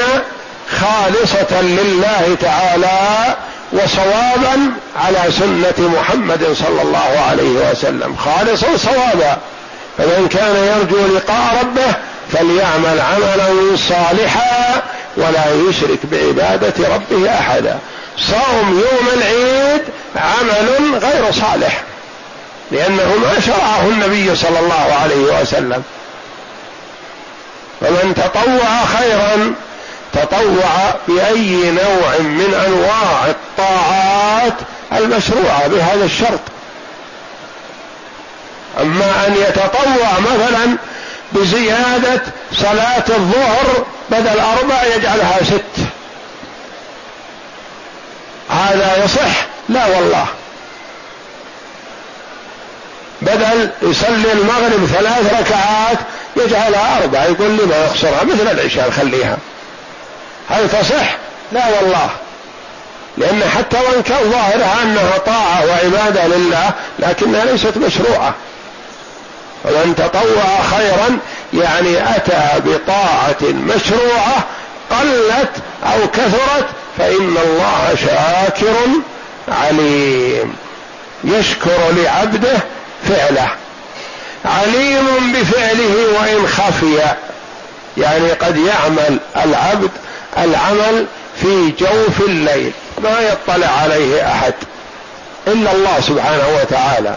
[0.81, 3.35] خالصة لله تعالى
[3.73, 8.15] وصوابا على سنة محمد صلى الله عليه وسلم.
[8.15, 9.37] خالصا صوابا.
[9.97, 11.93] فمن كان يرجو لقاء ربه
[12.31, 14.81] فليعمل عملا صالحا
[15.17, 17.79] ولا يشرك بعبادة ربه أحدا.
[18.17, 19.81] صوم يوم العيد
[20.15, 21.81] عمل غير صالح
[22.71, 25.83] لأنه ما شرعه النبي صلى الله عليه وسلم.
[27.81, 29.53] فمن تطوع خيرا
[30.13, 34.53] تطوع بأي نوع من أنواع الطاعات
[34.93, 36.39] المشروعة بهذا الشرط.
[38.81, 40.77] أما أن يتطوع مثلا
[41.31, 42.21] بزيادة
[42.53, 45.83] صلاة الظهر بدل أربع يجعلها ست.
[48.49, 50.25] هذا يصح؟ لا والله.
[53.21, 55.97] بدل يصلي المغرب ثلاث ركعات
[56.35, 59.37] يجعلها أربع يقول لي ما يخسرها مثل العشاء خليها
[60.49, 61.17] هل تصح؟
[61.51, 62.09] لا والله.
[63.17, 68.33] لأن حتى وإن كان ظاهرها أنها طاعة وعبادة لله لكنها ليست مشروعة.
[69.65, 71.19] ومن تطوع خيرا
[71.53, 74.43] يعني أتى بطاعة مشروعة
[74.91, 75.51] قلت
[75.83, 76.65] أو كثرت
[76.97, 78.75] فإن الله شاكر
[79.47, 80.55] عليم.
[81.23, 82.57] يشكر لعبده
[83.09, 83.47] فعله.
[84.45, 86.99] عليم بفعله وإن خفي.
[87.97, 89.91] يعني قد يعمل العبد
[90.37, 91.05] العمل
[91.41, 92.71] في جوف الليل
[93.03, 94.53] ما يطلع عليه أحد
[95.47, 97.15] إلا الله سبحانه وتعالى.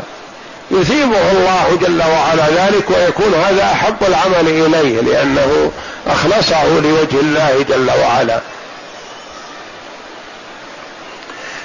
[0.71, 5.71] يثيبه الله جل وعلا ذلك ويكون هذا أحب العمل إليه لأنه
[6.07, 8.41] أخلصه لوجه الله جل وعلا.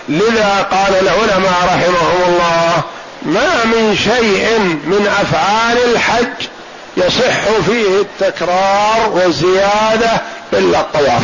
[0.09, 2.83] لذا قال العلماء رحمهم الله
[3.21, 6.47] ما من شيء من أفعال الحج
[6.97, 10.21] يصح فيه التكرار والزيادة
[10.53, 11.23] إلا الطواف.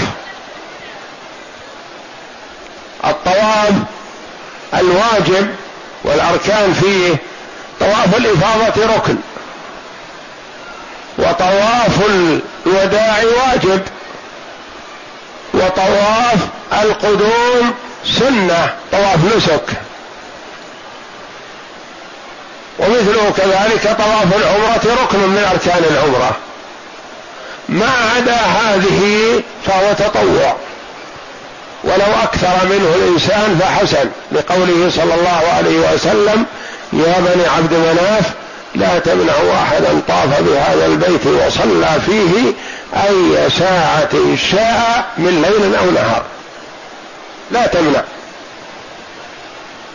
[3.05, 3.73] الطواف
[4.73, 5.55] الواجب
[6.03, 7.15] والأركان فيه
[7.79, 9.15] طواف الإفاضة ركن.
[11.17, 11.99] وطواف
[12.65, 13.81] الوداع واجب.
[15.53, 16.39] وطواف
[16.73, 17.73] القدوم
[18.05, 19.69] سنة طواف نسك.
[22.79, 26.31] ومثله كذلك طواف العمرة ركن من أركان العمرة.
[27.69, 30.55] ما عدا هذه فهو تطوع.
[31.83, 36.45] ولو أكثر منه الإنسان فحسن لقوله صلى الله عليه وسلم
[36.93, 38.31] يا بني عبد مناف
[38.75, 42.53] لا تمنعوا أحدا طاف بهذا البيت وصلى فيه
[42.93, 46.23] أي ساعة شاء من ليل أو نهار.
[47.51, 48.03] لا تمنع.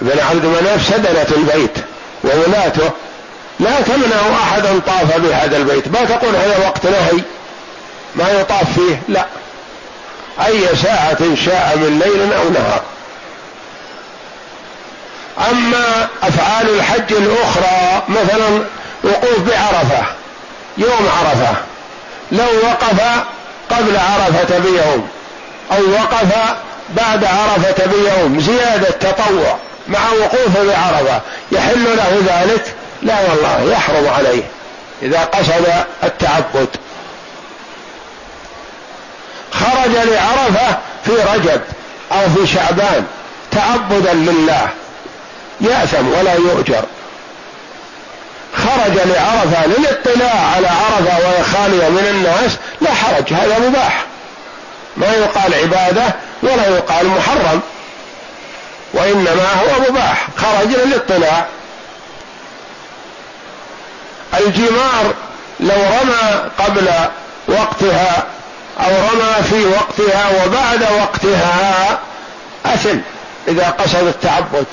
[0.01, 1.79] بن عبد مناف سدنة البيت
[2.25, 2.91] وولاته.
[3.61, 5.89] لا تمنع أحدا طاف بهذا البيت.
[5.89, 7.23] ما تقول هذا وقت نهي؟
[8.15, 9.27] ما يطاف فيه؟ لا.
[10.47, 12.83] أي ساعة شاء من ليل أو نهار.
[15.39, 18.65] أما أفعال الحج الأخرى مثلا
[19.05, 20.07] وقوف بعرفة
[20.79, 21.55] يوم عرفة
[22.33, 23.01] لو وقف
[23.71, 25.09] قبل عرفة بيوم
[25.73, 26.57] أو وقف
[26.97, 29.59] بعد عرفة بيوم زيادة تطوع
[29.89, 31.21] مع وقوفه بعرفة
[31.53, 34.43] يحل له ذلك؟ لا والله يحرم عليه
[35.03, 36.69] إذا قصد التعبد.
[39.53, 41.61] خرج لعرفة في رجب
[42.13, 43.05] أو في شعبان
[43.51, 44.69] تعبدا لله.
[45.63, 46.85] يأثم ولا يؤجر.
[48.57, 54.05] خرج لعرفة للاطلاع على عرفة وهي خالية من الناس لا حرج هذا مباح.
[54.97, 57.61] ما يقال عبادة ولا يقال محرم.
[58.95, 61.47] وإنما هو مباح خرج للاطلاع.
[64.41, 65.15] الجمار
[65.61, 66.89] لو رمى قبل
[67.49, 68.27] وقتها
[68.81, 71.99] أو رمى في وقتها وبعد وقتها
[72.67, 72.99] أثم
[73.49, 74.67] إذا قصد التعبد.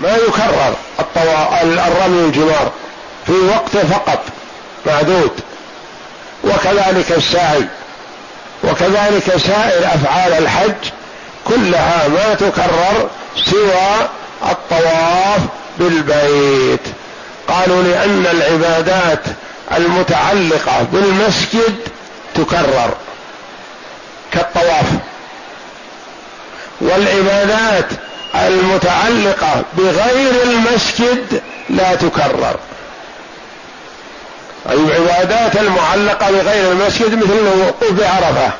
[0.00, 0.74] ما يكرر
[1.86, 2.72] الرمي الجمار
[3.26, 4.22] في وقته فقط
[4.86, 5.40] معدود.
[6.44, 7.66] وكذلك السعي
[8.64, 10.90] وكذلك سائر أفعال الحج
[11.44, 14.08] كلها ما تكرر سوى
[14.50, 15.40] الطواف
[15.78, 16.80] بالبيت.
[17.48, 19.22] قالوا لأن العبادات
[19.76, 21.76] المتعلقة بالمسجد
[22.34, 22.90] تكرر
[24.32, 24.86] كالطواف.
[26.80, 27.86] والعبادات
[28.44, 32.56] المتعلقة بغير المسجد لا تكرر.
[34.70, 38.50] العبادات المعلقة بغير المسجد مثل الوقوف بعرفة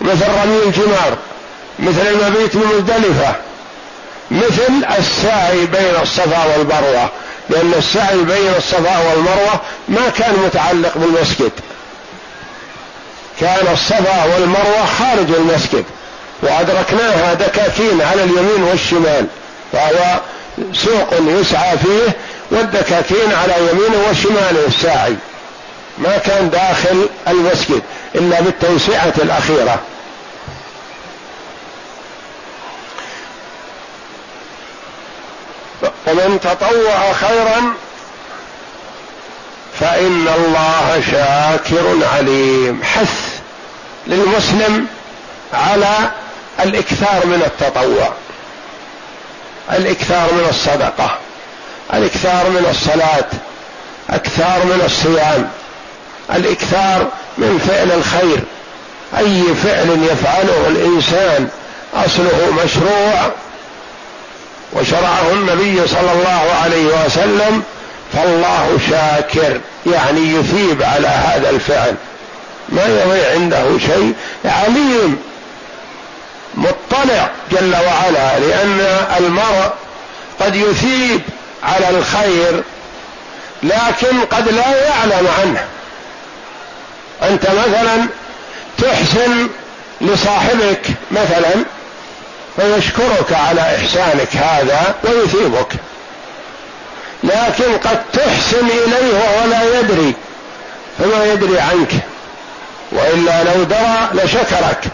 [0.00, 1.16] مثل رمي الجمار
[1.78, 3.34] مثل المبيت بمزدلفة
[4.30, 7.10] مثل السعي بين الصفا والمروة
[7.50, 11.52] لأن السعي بين الصفا والمروة ما كان متعلق بالمسجد.
[13.40, 15.84] كان الصفا والمروة خارج المسجد.
[16.42, 19.26] وأدركناها دكاكين على اليمين والشمال
[19.72, 20.20] فهو
[20.72, 22.16] سوق يسعى فيه
[22.50, 25.16] والدكاكين على يمينه وشماله الساعي.
[25.98, 27.82] ما كان داخل المسجد
[28.14, 29.80] إلا بالتوسعة الأخيرة.
[36.06, 37.74] ومن تطوع خيرا
[39.80, 42.82] فإن الله شاكر عليم.
[42.82, 43.40] حث
[44.06, 44.86] للمسلم
[45.52, 46.10] على
[46.60, 48.12] الإكثار من التطوع
[49.72, 51.18] الإكثار من الصدقة
[51.94, 53.28] الإكثار من الصلاة
[54.10, 55.50] أكثار من الصيام
[56.34, 58.40] الإكثار من فعل الخير.
[59.18, 61.48] أي فعل يفعله الإنسان
[61.94, 63.30] أصله مشروع
[64.72, 67.62] وشرعه النبي صلى الله عليه وسلم
[68.12, 71.94] فالله شاكر يعني يثيب على هذا الفعل.
[72.68, 75.29] ما يضيع عنده شيء عليم.
[76.54, 78.80] مطلع جل وعلا لأن
[79.18, 79.70] المرء
[80.40, 81.20] قد يثيب
[81.62, 82.62] على الخير
[83.62, 85.64] لكن قد لا يعلم عنه.
[87.22, 88.06] أنت مثلا
[88.78, 89.48] تحسن
[90.00, 91.64] لصاحبك مثلا
[92.56, 95.72] فيشكرك على إحسانك هذا ويثيبك.
[97.24, 100.14] لكن قد تحسن إليه وهو لا يدري
[100.98, 101.92] فما يدري عنك
[102.92, 104.84] وإلا لو درى لشكرك.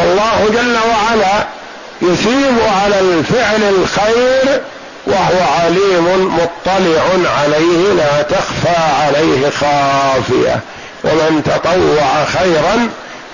[0.00, 1.46] والله جل وعلا
[2.02, 4.60] يثيب على الفعل الخير
[5.06, 10.60] وهو عليم مطلع عليه لا تخفى عليه خافية.
[11.04, 12.88] ومن تطوع خيرا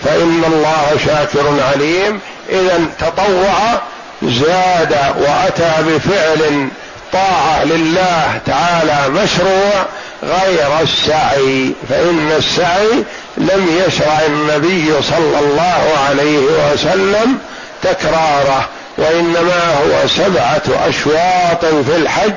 [0.05, 2.21] فإن الله شاكر عليم.
[2.49, 3.81] اذا تطوع
[4.23, 6.69] زاد وأتى بفعل
[7.13, 9.87] طاعه لله تعالى مشروع
[10.23, 11.73] غير السعي.
[11.89, 13.05] فإن السعي
[13.37, 17.39] لم يشرع النبي صلى الله عليه وسلم
[17.83, 18.69] تكراره
[18.99, 22.35] وإنما هو سبعة أشواط في الحج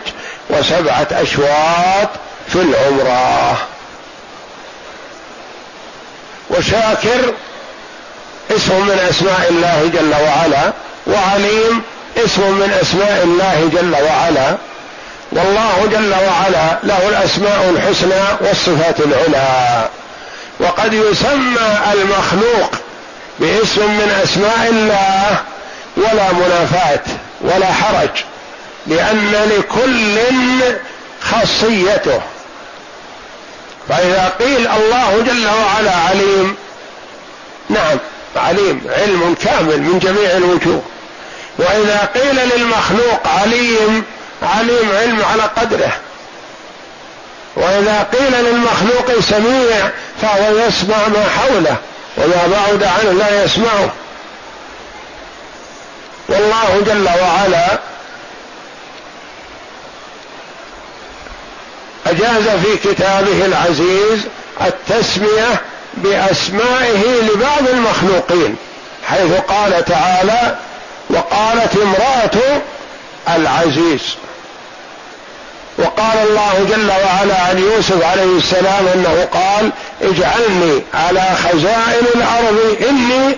[0.49, 2.09] وسبعة أشواط
[2.47, 3.57] في العمرة.
[6.49, 7.33] وشاكر
[8.51, 10.73] اسم من أسماء الله جل وعلا
[11.07, 11.81] وعليم
[12.25, 14.57] اسم من أسماء الله جل وعلا.
[15.31, 19.87] والله جل وعلا له الأسماء الحسنى والصفات العلى.
[20.59, 22.71] وقد يسمى المخلوق
[23.39, 25.37] باسم من أسماء الله
[25.97, 27.03] ولا منافاة
[27.41, 28.09] ولا حرج
[28.87, 30.19] لأن لكل
[31.21, 32.21] خاصيته
[33.89, 36.55] فإذا قيل الله جل وعلا عليم
[37.69, 37.97] نعم
[38.35, 40.81] عليم علم كامل من جميع الوجوه.
[41.57, 44.03] وإذا قيل للمخلوق عليم
[44.43, 45.91] عليم علم على قدره.
[47.59, 49.89] وإذا قيل للمخلوق سميع
[50.21, 51.75] فهو يسمع ما حوله
[52.17, 53.89] وما بعد عنه لا يسمعه.
[56.29, 57.79] والله جل وعلا
[62.07, 64.19] أجاز في كتابه العزيز
[64.61, 65.61] التسمية
[65.93, 68.55] بأسمائه لبعض المخلوقين
[69.07, 70.55] حيث قال تعالى
[71.09, 72.61] وقالت امرأة
[73.35, 74.15] العزيز.
[75.79, 79.71] وقال الله جل وعلا عن يوسف عليه السلام أنه قال
[80.01, 83.37] اجعلني على خزائن الأرض إني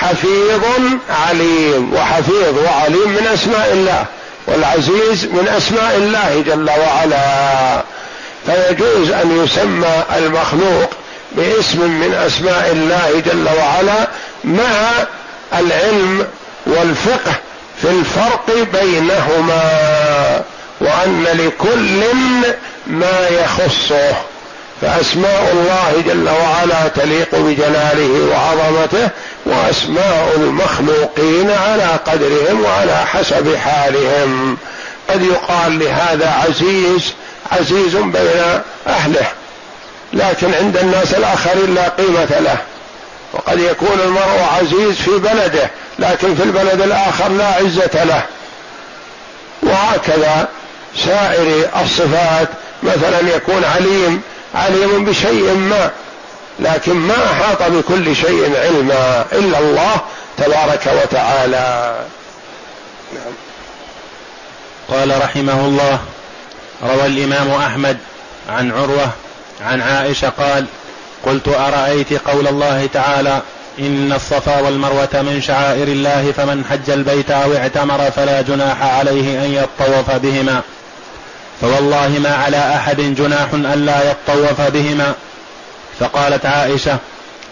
[0.00, 0.64] حفيظ
[1.10, 4.04] عليم وحفيظ وعليم من أسماء الله
[4.46, 7.84] والعزيز من أسماء الله جل وعلا.
[8.46, 10.90] فيجوز أن يسمى المخلوق
[11.32, 14.08] باسم من أسماء الله جل وعلا
[14.44, 14.90] مع
[15.58, 16.26] العلم
[16.66, 17.32] والفقه
[17.82, 19.62] في الفرق بينهما.
[20.82, 22.04] وأن لكل
[22.86, 24.14] ما يخصه.
[24.80, 29.08] فأسماء الله جل وعلا تليق بجلاله وعظمته
[29.46, 34.56] وأسماء المخلوقين على قدرهم وعلى حسب حالهم.
[35.10, 37.12] قد يقال لهذا عزيز
[37.52, 39.26] عزيز بين أهله
[40.12, 42.56] لكن عند الناس الآخرين لا قيمة له.
[43.32, 48.22] وقد يكون المرء عزيز في بلده لكن في البلد الآخر لا عزة له.
[49.62, 50.48] وهكذا
[50.96, 52.48] سائر الصفات.
[52.82, 54.20] مثلا يكون عليم
[54.54, 55.90] عليم بشيء ما
[56.60, 60.00] لكن ما أحاط بكل شيء علما إلا الله
[60.36, 61.96] تبارك وتعالى.
[63.12, 63.32] نعم.
[64.88, 65.98] قال رحمه الله
[66.82, 67.98] روى الإمام أحمد
[68.48, 69.10] عن عروة
[69.60, 70.66] عن عائشة قال
[71.26, 73.40] قلت أرأيت قول الله تعالى
[73.78, 79.54] إن الصفا والمروة من شعائر الله فمن حج البيت أو اعتمر فلا جناح عليه أن
[79.54, 80.60] يطوف بهما.
[81.62, 85.14] فوالله ما على أحد جناح الا يطوف بهما.
[86.00, 86.98] فقالت عائشة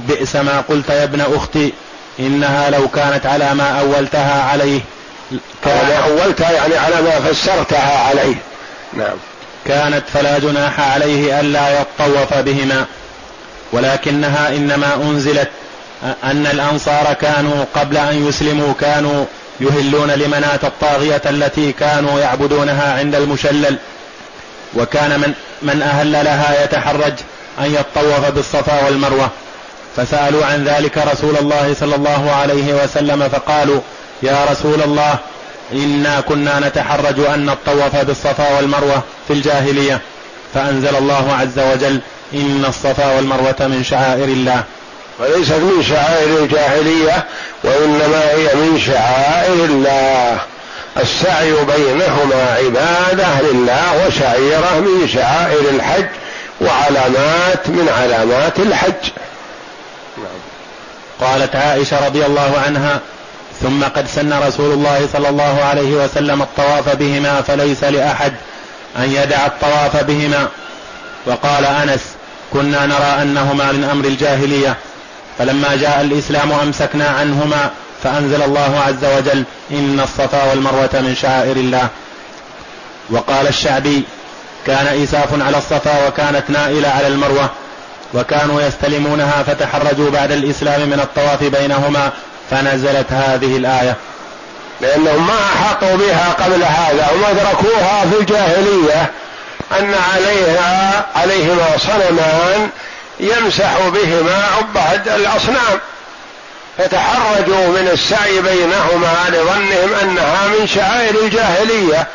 [0.00, 1.72] بئس ما قلت يا ابن أختي
[2.20, 4.80] إنها لو كانت على ما أولتها عليه.
[5.64, 8.34] كان أولتها يعني على ما فسرتها عليه.
[8.92, 9.16] نعم.
[9.66, 12.86] كانت فلا جناح عليه الا يطوف بهما.
[13.72, 15.48] ولكنها إنما أنزلت
[16.24, 19.24] أن الأنصار كانوا قبل أن يسلموا كانوا
[19.60, 23.76] يهلون لمناة الطاغية التي كانوا يعبدونها عند المشلل.
[24.74, 27.12] وكان من من أهل لها يتحرج
[27.60, 29.28] أن يطوف بالصفا والمروة.
[29.96, 33.80] فسألوا عن ذلك رسول الله صلى الله عليه وسلم فقالوا
[34.22, 35.18] يا رسول الله
[35.72, 40.00] إنا كنا نتحرج أن نطوف بالصفا والمروة في الجاهلية.
[40.54, 42.00] فأنزل الله عز وجل
[42.34, 44.64] إن الصفا والمروة من شعائر الله.
[45.18, 47.24] وليست من شعائر الجاهلية
[47.64, 50.38] وإنما هي من شعائر الله.
[50.96, 56.06] السعي بينهما عبادة لله وشعيره من شعائر الحج
[56.60, 59.10] وعلامات من علامات الحج.
[61.20, 63.00] قالت عائشة رضي الله عنها
[63.62, 68.32] ثم قد سن رسول الله صلى الله عليه وسلم الطواف بهما فليس لأحد
[68.98, 70.48] أن يدع الطواف بهما.
[71.26, 72.00] وقال أنس
[72.52, 74.76] كنا نرى أنهما من أمر الجاهلية
[75.38, 77.70] فلما جاء الإسلام أمسكنا عنهما
[78.04, 81.88] فأنزل الله عز وجل إن الصفا والمروة من شعائر الله.
[83.10, 84.04] وقال الشعبي
[84.66, 87.50] كان إيساف على الصفا وكانت نائلة على المروة
[88.14, 92.10] وكانوا يستلمونها فتحرجوا بعد الإسلام من الطواف بينهما
[92.50, 93.96] فنزلت هذه الآية.
[94.80, 99.10] لأنهم ما أحاطوا بها قبل هذا وما أدركوها في الجاهلية
[99.78, 102.68] أن عليها عليهما صنمان
[103.20, 105.80] يمسح بهما عباد الأصنام.
[106.80, 112.06] فتحرجوا من السعي بينهما لظنهم أنها من شعائر الجاهلية.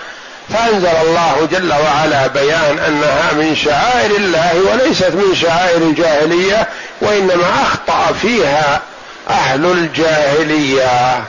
[0.49, 6.67] فأنزل الله جل وعلا بيان أنها من شعائر الله وليست من شعائر الجاهلية
[7.01, 8.81] وإنما أخطأ فيها
[9.29, 11.23] أهل الجاهلية.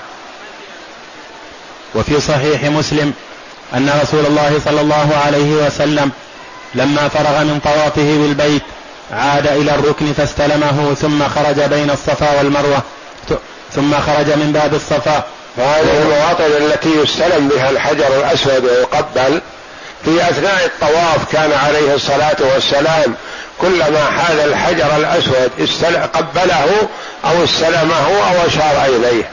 [1.94, 3.12] وفي صحيح مسلم
[3.74, 6.10] أن رسول الله صلى الله عليه وسلم
[6.74, 8.62] لما فرغ من طوافه بالبيت
[9.12, 12.82] عاد إلى الركن فاستلمه ثم خرج بين الصفا والمروة.
[13.74, 15.22] ثم خرج من باب الصفا.
[15.56, 19.40] وهذه المواطن التي يستلم بها الحجر الأسود ويقبل.
[20.04, 23.14] في أثناء الطواف كان عليه الصلاة والسلام.
[23.60, 25.50] كلما حاز الحجر الأسود
[26.14, 26.88] قبله
[27.24, 29.30] أو استلمه أو أشار إليه.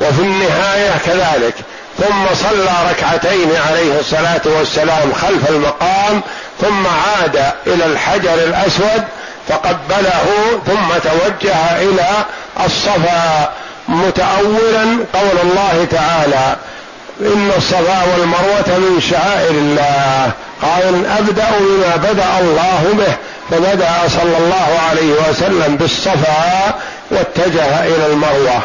[0.00, 1.54] وفي النهاية كذلك.
[1.98, 6.22] ثم صلى ركعتين عليه الصلاة والسلام خلف المقام.
[6.60, 9.02] ثم عاد إلى الحجر الأسود
[9.48, 10.26] فقبله
[10.66, 12.08] ثم توجه إلى
[12.64, 13.52] الصفا
[13.88, 14.84] متأولا
[15.14, 16.56] قول الله تعالى
[17.20, 20.30] إن الصفا والمروة من شعائر الله.
[20.62, 23.14] قال أبدأ بما بدأ الله به
[23.50, 26.74] فبدأ صلى الله عليه وسلم بالصفا
[27.10, 28.60] واتجه إلى المروة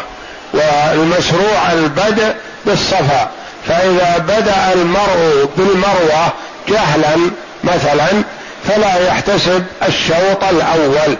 [0.54, 2.34] والمشروع البدء
[2.66, 3.28] بالصفا.
[3.68, 6.28] فإذا بدأ المرء بالمروة
[6.68, 7.16] جهلا
[7.64, 8.08] مثلا
[8.68, 11.16] فلا يحتسب الشوط الأول.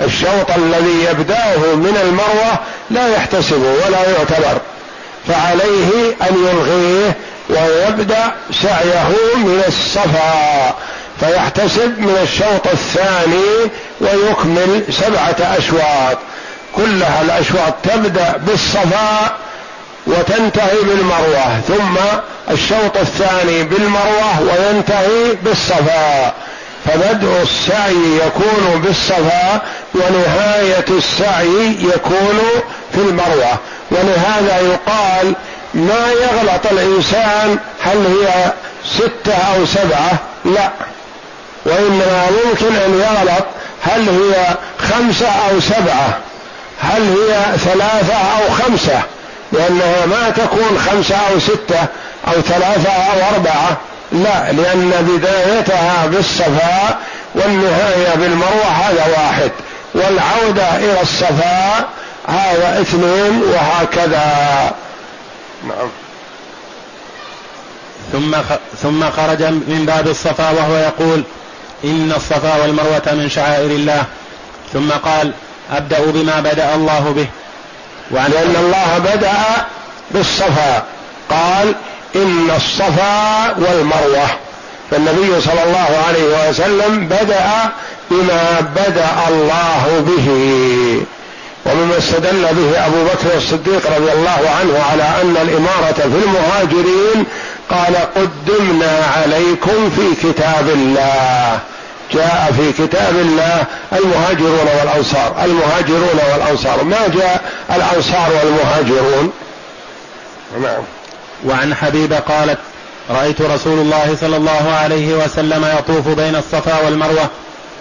[0.00, 2.58] الشوط الذي يبدأه من المروة
[2.90, 4.60] لا يحتسبه ولا يعتبر.
[5.28, 7.16] فعليه أن يلغيه
[7.50, 8.32] ويبدأ
[8.62, 10.74] سعيه من الصفا.
[11.20, 13.70] فيحتسب من الشوط الثاني
[14.00, 16.18] ويكمل سبعة أشواط.
[16.76, 19.36] كلها الأشواط تبدأ بالصفا
[20.06, 21.96] وتنتهي بالمروة ثم
[22.50, 26.32] الشوط الثاني بالمروة وينتهي بالصفا.
[26.86, 29.60] فبدء السعي يكون بالصفا
[29.94, 32.40] ونهاية السعي يكون
[32.92, 33.58] في المروة.
[33.90, 35.34] ولهذا يقال
[35.74, 38.52] ما يغلط الإنسان هل هي
[38.84, 40.12] ستة أو سبعة؟
[40.44, 40.70] لا.
[41.66, 43.44] وإنما ممكن أن يغلط
[43.82, 44.46] هل هي
[44.78, 46.18] خمسة أو سبعة؟
[46.80, 49.02] هل هي ثلاثة أو خمسة؟
[49.52, 51.80] لأنها ما تكون خمسة أو ستة
[52.28, 53.76] أو ثلاثة أو أربعة.
[54.12, 56.98] لا لأن بدايتها بالصفاء
[57.34, 59.50] والنهاية بالمروة هذا واحد
[59.94, 61.88] والعودة إلى الصفاء
[62.28, 64.74] هذا اثنين وهكذا.
[65.64, 65.88] نعم.
[68.12, 68.36] ثم
[68.82, 71.22] ثم خرج من باب الصفا وهو يقول
[71.84, 74.04] إن الصفا والمروة من شعائر الله.
[74.72, 75.32] ثم قال
[75.72, 77.26] أبدأ بما بدأ الله به.
[78.10, 79.34] وعن لأن الله بدأ
[80.10, 80.82] بالصفا.
[81.30, 81.74] قال
[82.22, 84.26] إن الصفا والمروة.
[84.90, 87.46] فالنبي صلى الله عليه وسلم بدأ
[88.10, 90.28] بما بدأ الله به
[91.66, 97.26] ومما استدل به أبو بكر الصديق رضي الله عنه على أن الإمارة في المهاجرين
[97.70, 101.58] قال قدمنا عليكم في كتاب الله.
[102.12, 106.84] جاء في كتاب الله المهاجرون والأنصار المهاجرون والأنصار.
[106.84, 109.32] ما جاء الأنصار والمهاجرون؟
[110.62, 110.82] نعم.
[111.44, 112.58] وعن حبيبة قالت
[113.10, 117.30] رأيت رسول الله صلى الله عليه وسلم يطوف بين الصفا والمروة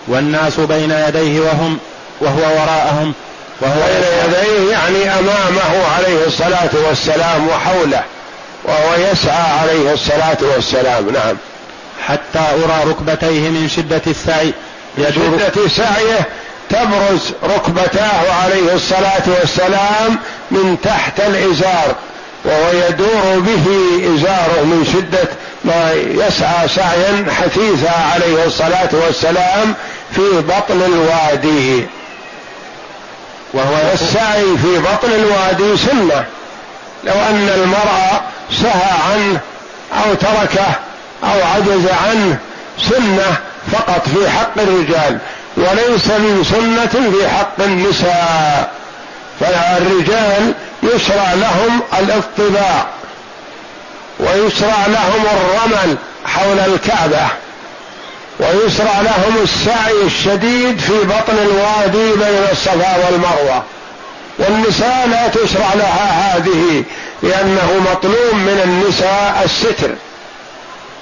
[0.08, 1.78] والناس بين يديه وهم
[2.22, 3.14] وهو وراءهم
[3.62, 8.03] وهو بين يديه يعني أمامه عليه الصلاة والسلام وحوله
[8.64, 11.10] وهو يسعى عليه الصلاة والسلام.
[11.10, 11.38] نعم.
[12.08, 14.53] حتى أرى ركبتيه من شدة السعي.
[14.97, 16.28] يدور شدة سعيه
[16.70, 20.18] تبرز ركبتاه عليه الصلاة والسلام
[20.51, 21.95] من تحت الإزار.
[22.46, 23.66] وهو يدور به
[24.16, 25.28] إزاره من شدة
[25.64, 29.74] ما يسعى سعيا حثيثا عليه الصلاة والسلام
[30.16, 31.86] في بطن الوادي.
[33.54, 36.26] وهو السعي في بطن الوادي سنة.
[37.04, 38.22] لو أن المرأة
[38.62, 39.39] سهى عنه
[39.93, 40.68] أو تركه
[41.24, 42.38] أو عجز عنه
[42.89, 43.38] سنة
[43.72, 45.18] فقط في حق الرجال
[45.58, 48.72] وليس من سنة في حق النساء.
[49.39, 50.54] فالرجال
[50.93, 52.86] يشرع لهم الاطباع
[54.19, 57.27] ويشرع لهم الرمل حول الكعبة
[58.39, 63.63] ويشرع لهم السعي الشديد في بطن الوادي بين الصفا والمروة.
[64.39, 66.83] والنساء لا تشرع لها هذه
[67.23, 69.95] لأنه مطلوب من النساء الستر.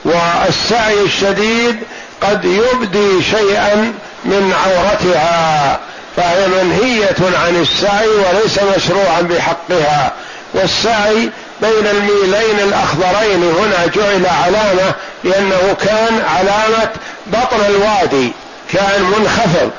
[0.06, 1.80] والسعي الشديد
[2.22, 3.94] قد يبدي شيئا
[4.26, 5.80] من عورتها.
[6.18, 10.12] فهي منهية عن السعي وليس مشروعا بحقها.
[10.54, 11.30] والسعي
[11.62, 13.44] بين الميلين الأخضرين.
[13.44, 14.94] هنا جعل علامة
[15.24, 16.90] لأنه كان علامة
[17.28, 18.32] بطن الوادي
[18.74, 19.72] كان منخفض.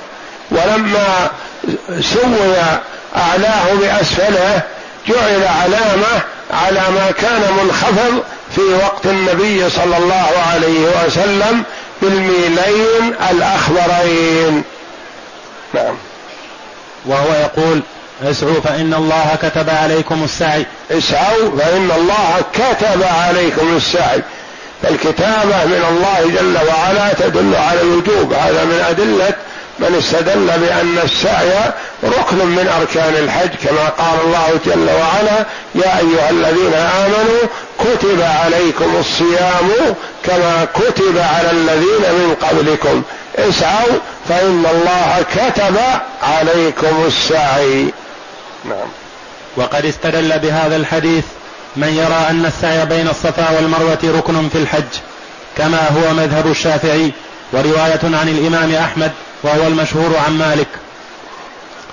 [0.51, 1.31] ولما
[2.01, 2.57] سوي
[3.17, 4.61] أعلاه بأسفله
[5.09, 8.23] جعل علامة على ما كان منخفض
[8.55, 11.63] في وقت النبي صلى الله عليه وسلم
[12.03, 14.63] بالميلين الأخضرين.
[15.75, 15.97] نعم.
[17.07, 17.81] وهو يقول
[18.23, 20.67] اسعوا فإن الله كتب عليكم السعي.
[20.91, 24.23] اسعوا فإن الله كتب عليكم السعي.
[24.83, 28.33] فالكتابة من الله جل وعلا تدل على الوجوب.
[28.33, 29.35] هذا من أدلة
[29.79, 31.73] من استدل بأن السعي
[32.05, 33.51] ركن من أركان الحج.
[33.65, 37.41] كما قال الله جل وعلا يا أيها الذين آمنوا
[37.79, 39.95] كتب عليكم الصيام
[40.25, 43.03] كما كتب على الذين من قبلكم.
[43.39, 45.77] اسعوا فإن الله كتب
[46.23, 47.93] عليكم السعي.
[48.65, 48.89] نعم.
[49.57, 51.25] وقد استدل بهذا الحديث
[51.77, 54.99] من يرى أن السعي بين الصفا والمروة ركن في الحج
[55.57, 57.13] كما هو مذهب الشافعي
[57.53, 59.13] ورواية عن الإمام أحمد
[59.43, 60.69] وهو المشهور عن مالك.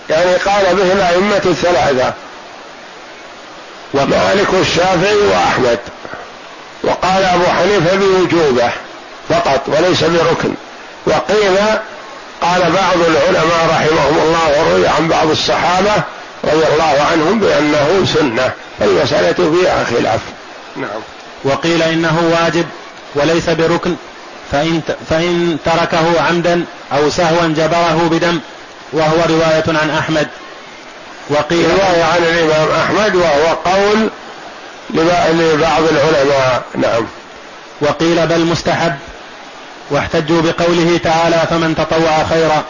[0.10, 2.14] يعني قال به الأئمة الثلاثة
[3.94, 5.80] ومالك الشافعي وأحمد
[6.84, 8.72] وقال أبو حنيفة بوجوبة
[9.30, 10.54] فقط وليس بركن.
[11.12, 11.58] وقيل
[12.42, 15.94] قال بعض العلماء رحمهم الله وروي عن بعض الصحابة
[16.44, 20.20] رضي الله عنهم بأنه سنة فالمسألة فيها خلاف.
[20.76, 21.02] نعم.
[21.44, 22.66] وقيل إنه واجب
[23.16, 23.96] وليس بركن
[24.52, 28.40] فإن, فإن تركه عمدا أو سهوا جبره بدم
[28.94, 30.28] وهو رواية عن أحمد.
[31.30, 34.10] وقيل رواية عن الإمام أحمد وهو قول
[34.90, 36.64] لبعض العلماء.
[36.76, 37.06] نعم.
[37.82, 38.96] وقيل بل مستحب
[39.92, 42.64] واحتجوا بقوله تعالى فمن تطوع خيرا.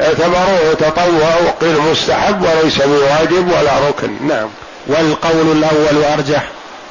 [0.00, 4.26] اعتبروه تطوع وقيل مستحب وليس بواجب ولا ركن.
[4.28, 4.48] نعم.
[4.86, 6.42] والقول الأول أرجح.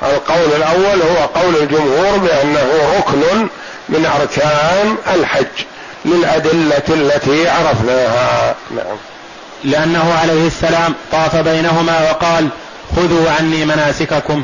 [0.03, 3.47] القول الأول هو قول الجمهور بأنه ركن
[3.89, 5.65] من أركان الحج
[6.05, 8.55] للأدلة التي عرفناها.
[8.71, 8.97] نعم.
[9.63, 12.49] لأنه عليه السلام طاف بينهما وقال
[12.95, 14.43] خذوا عني مناسككم.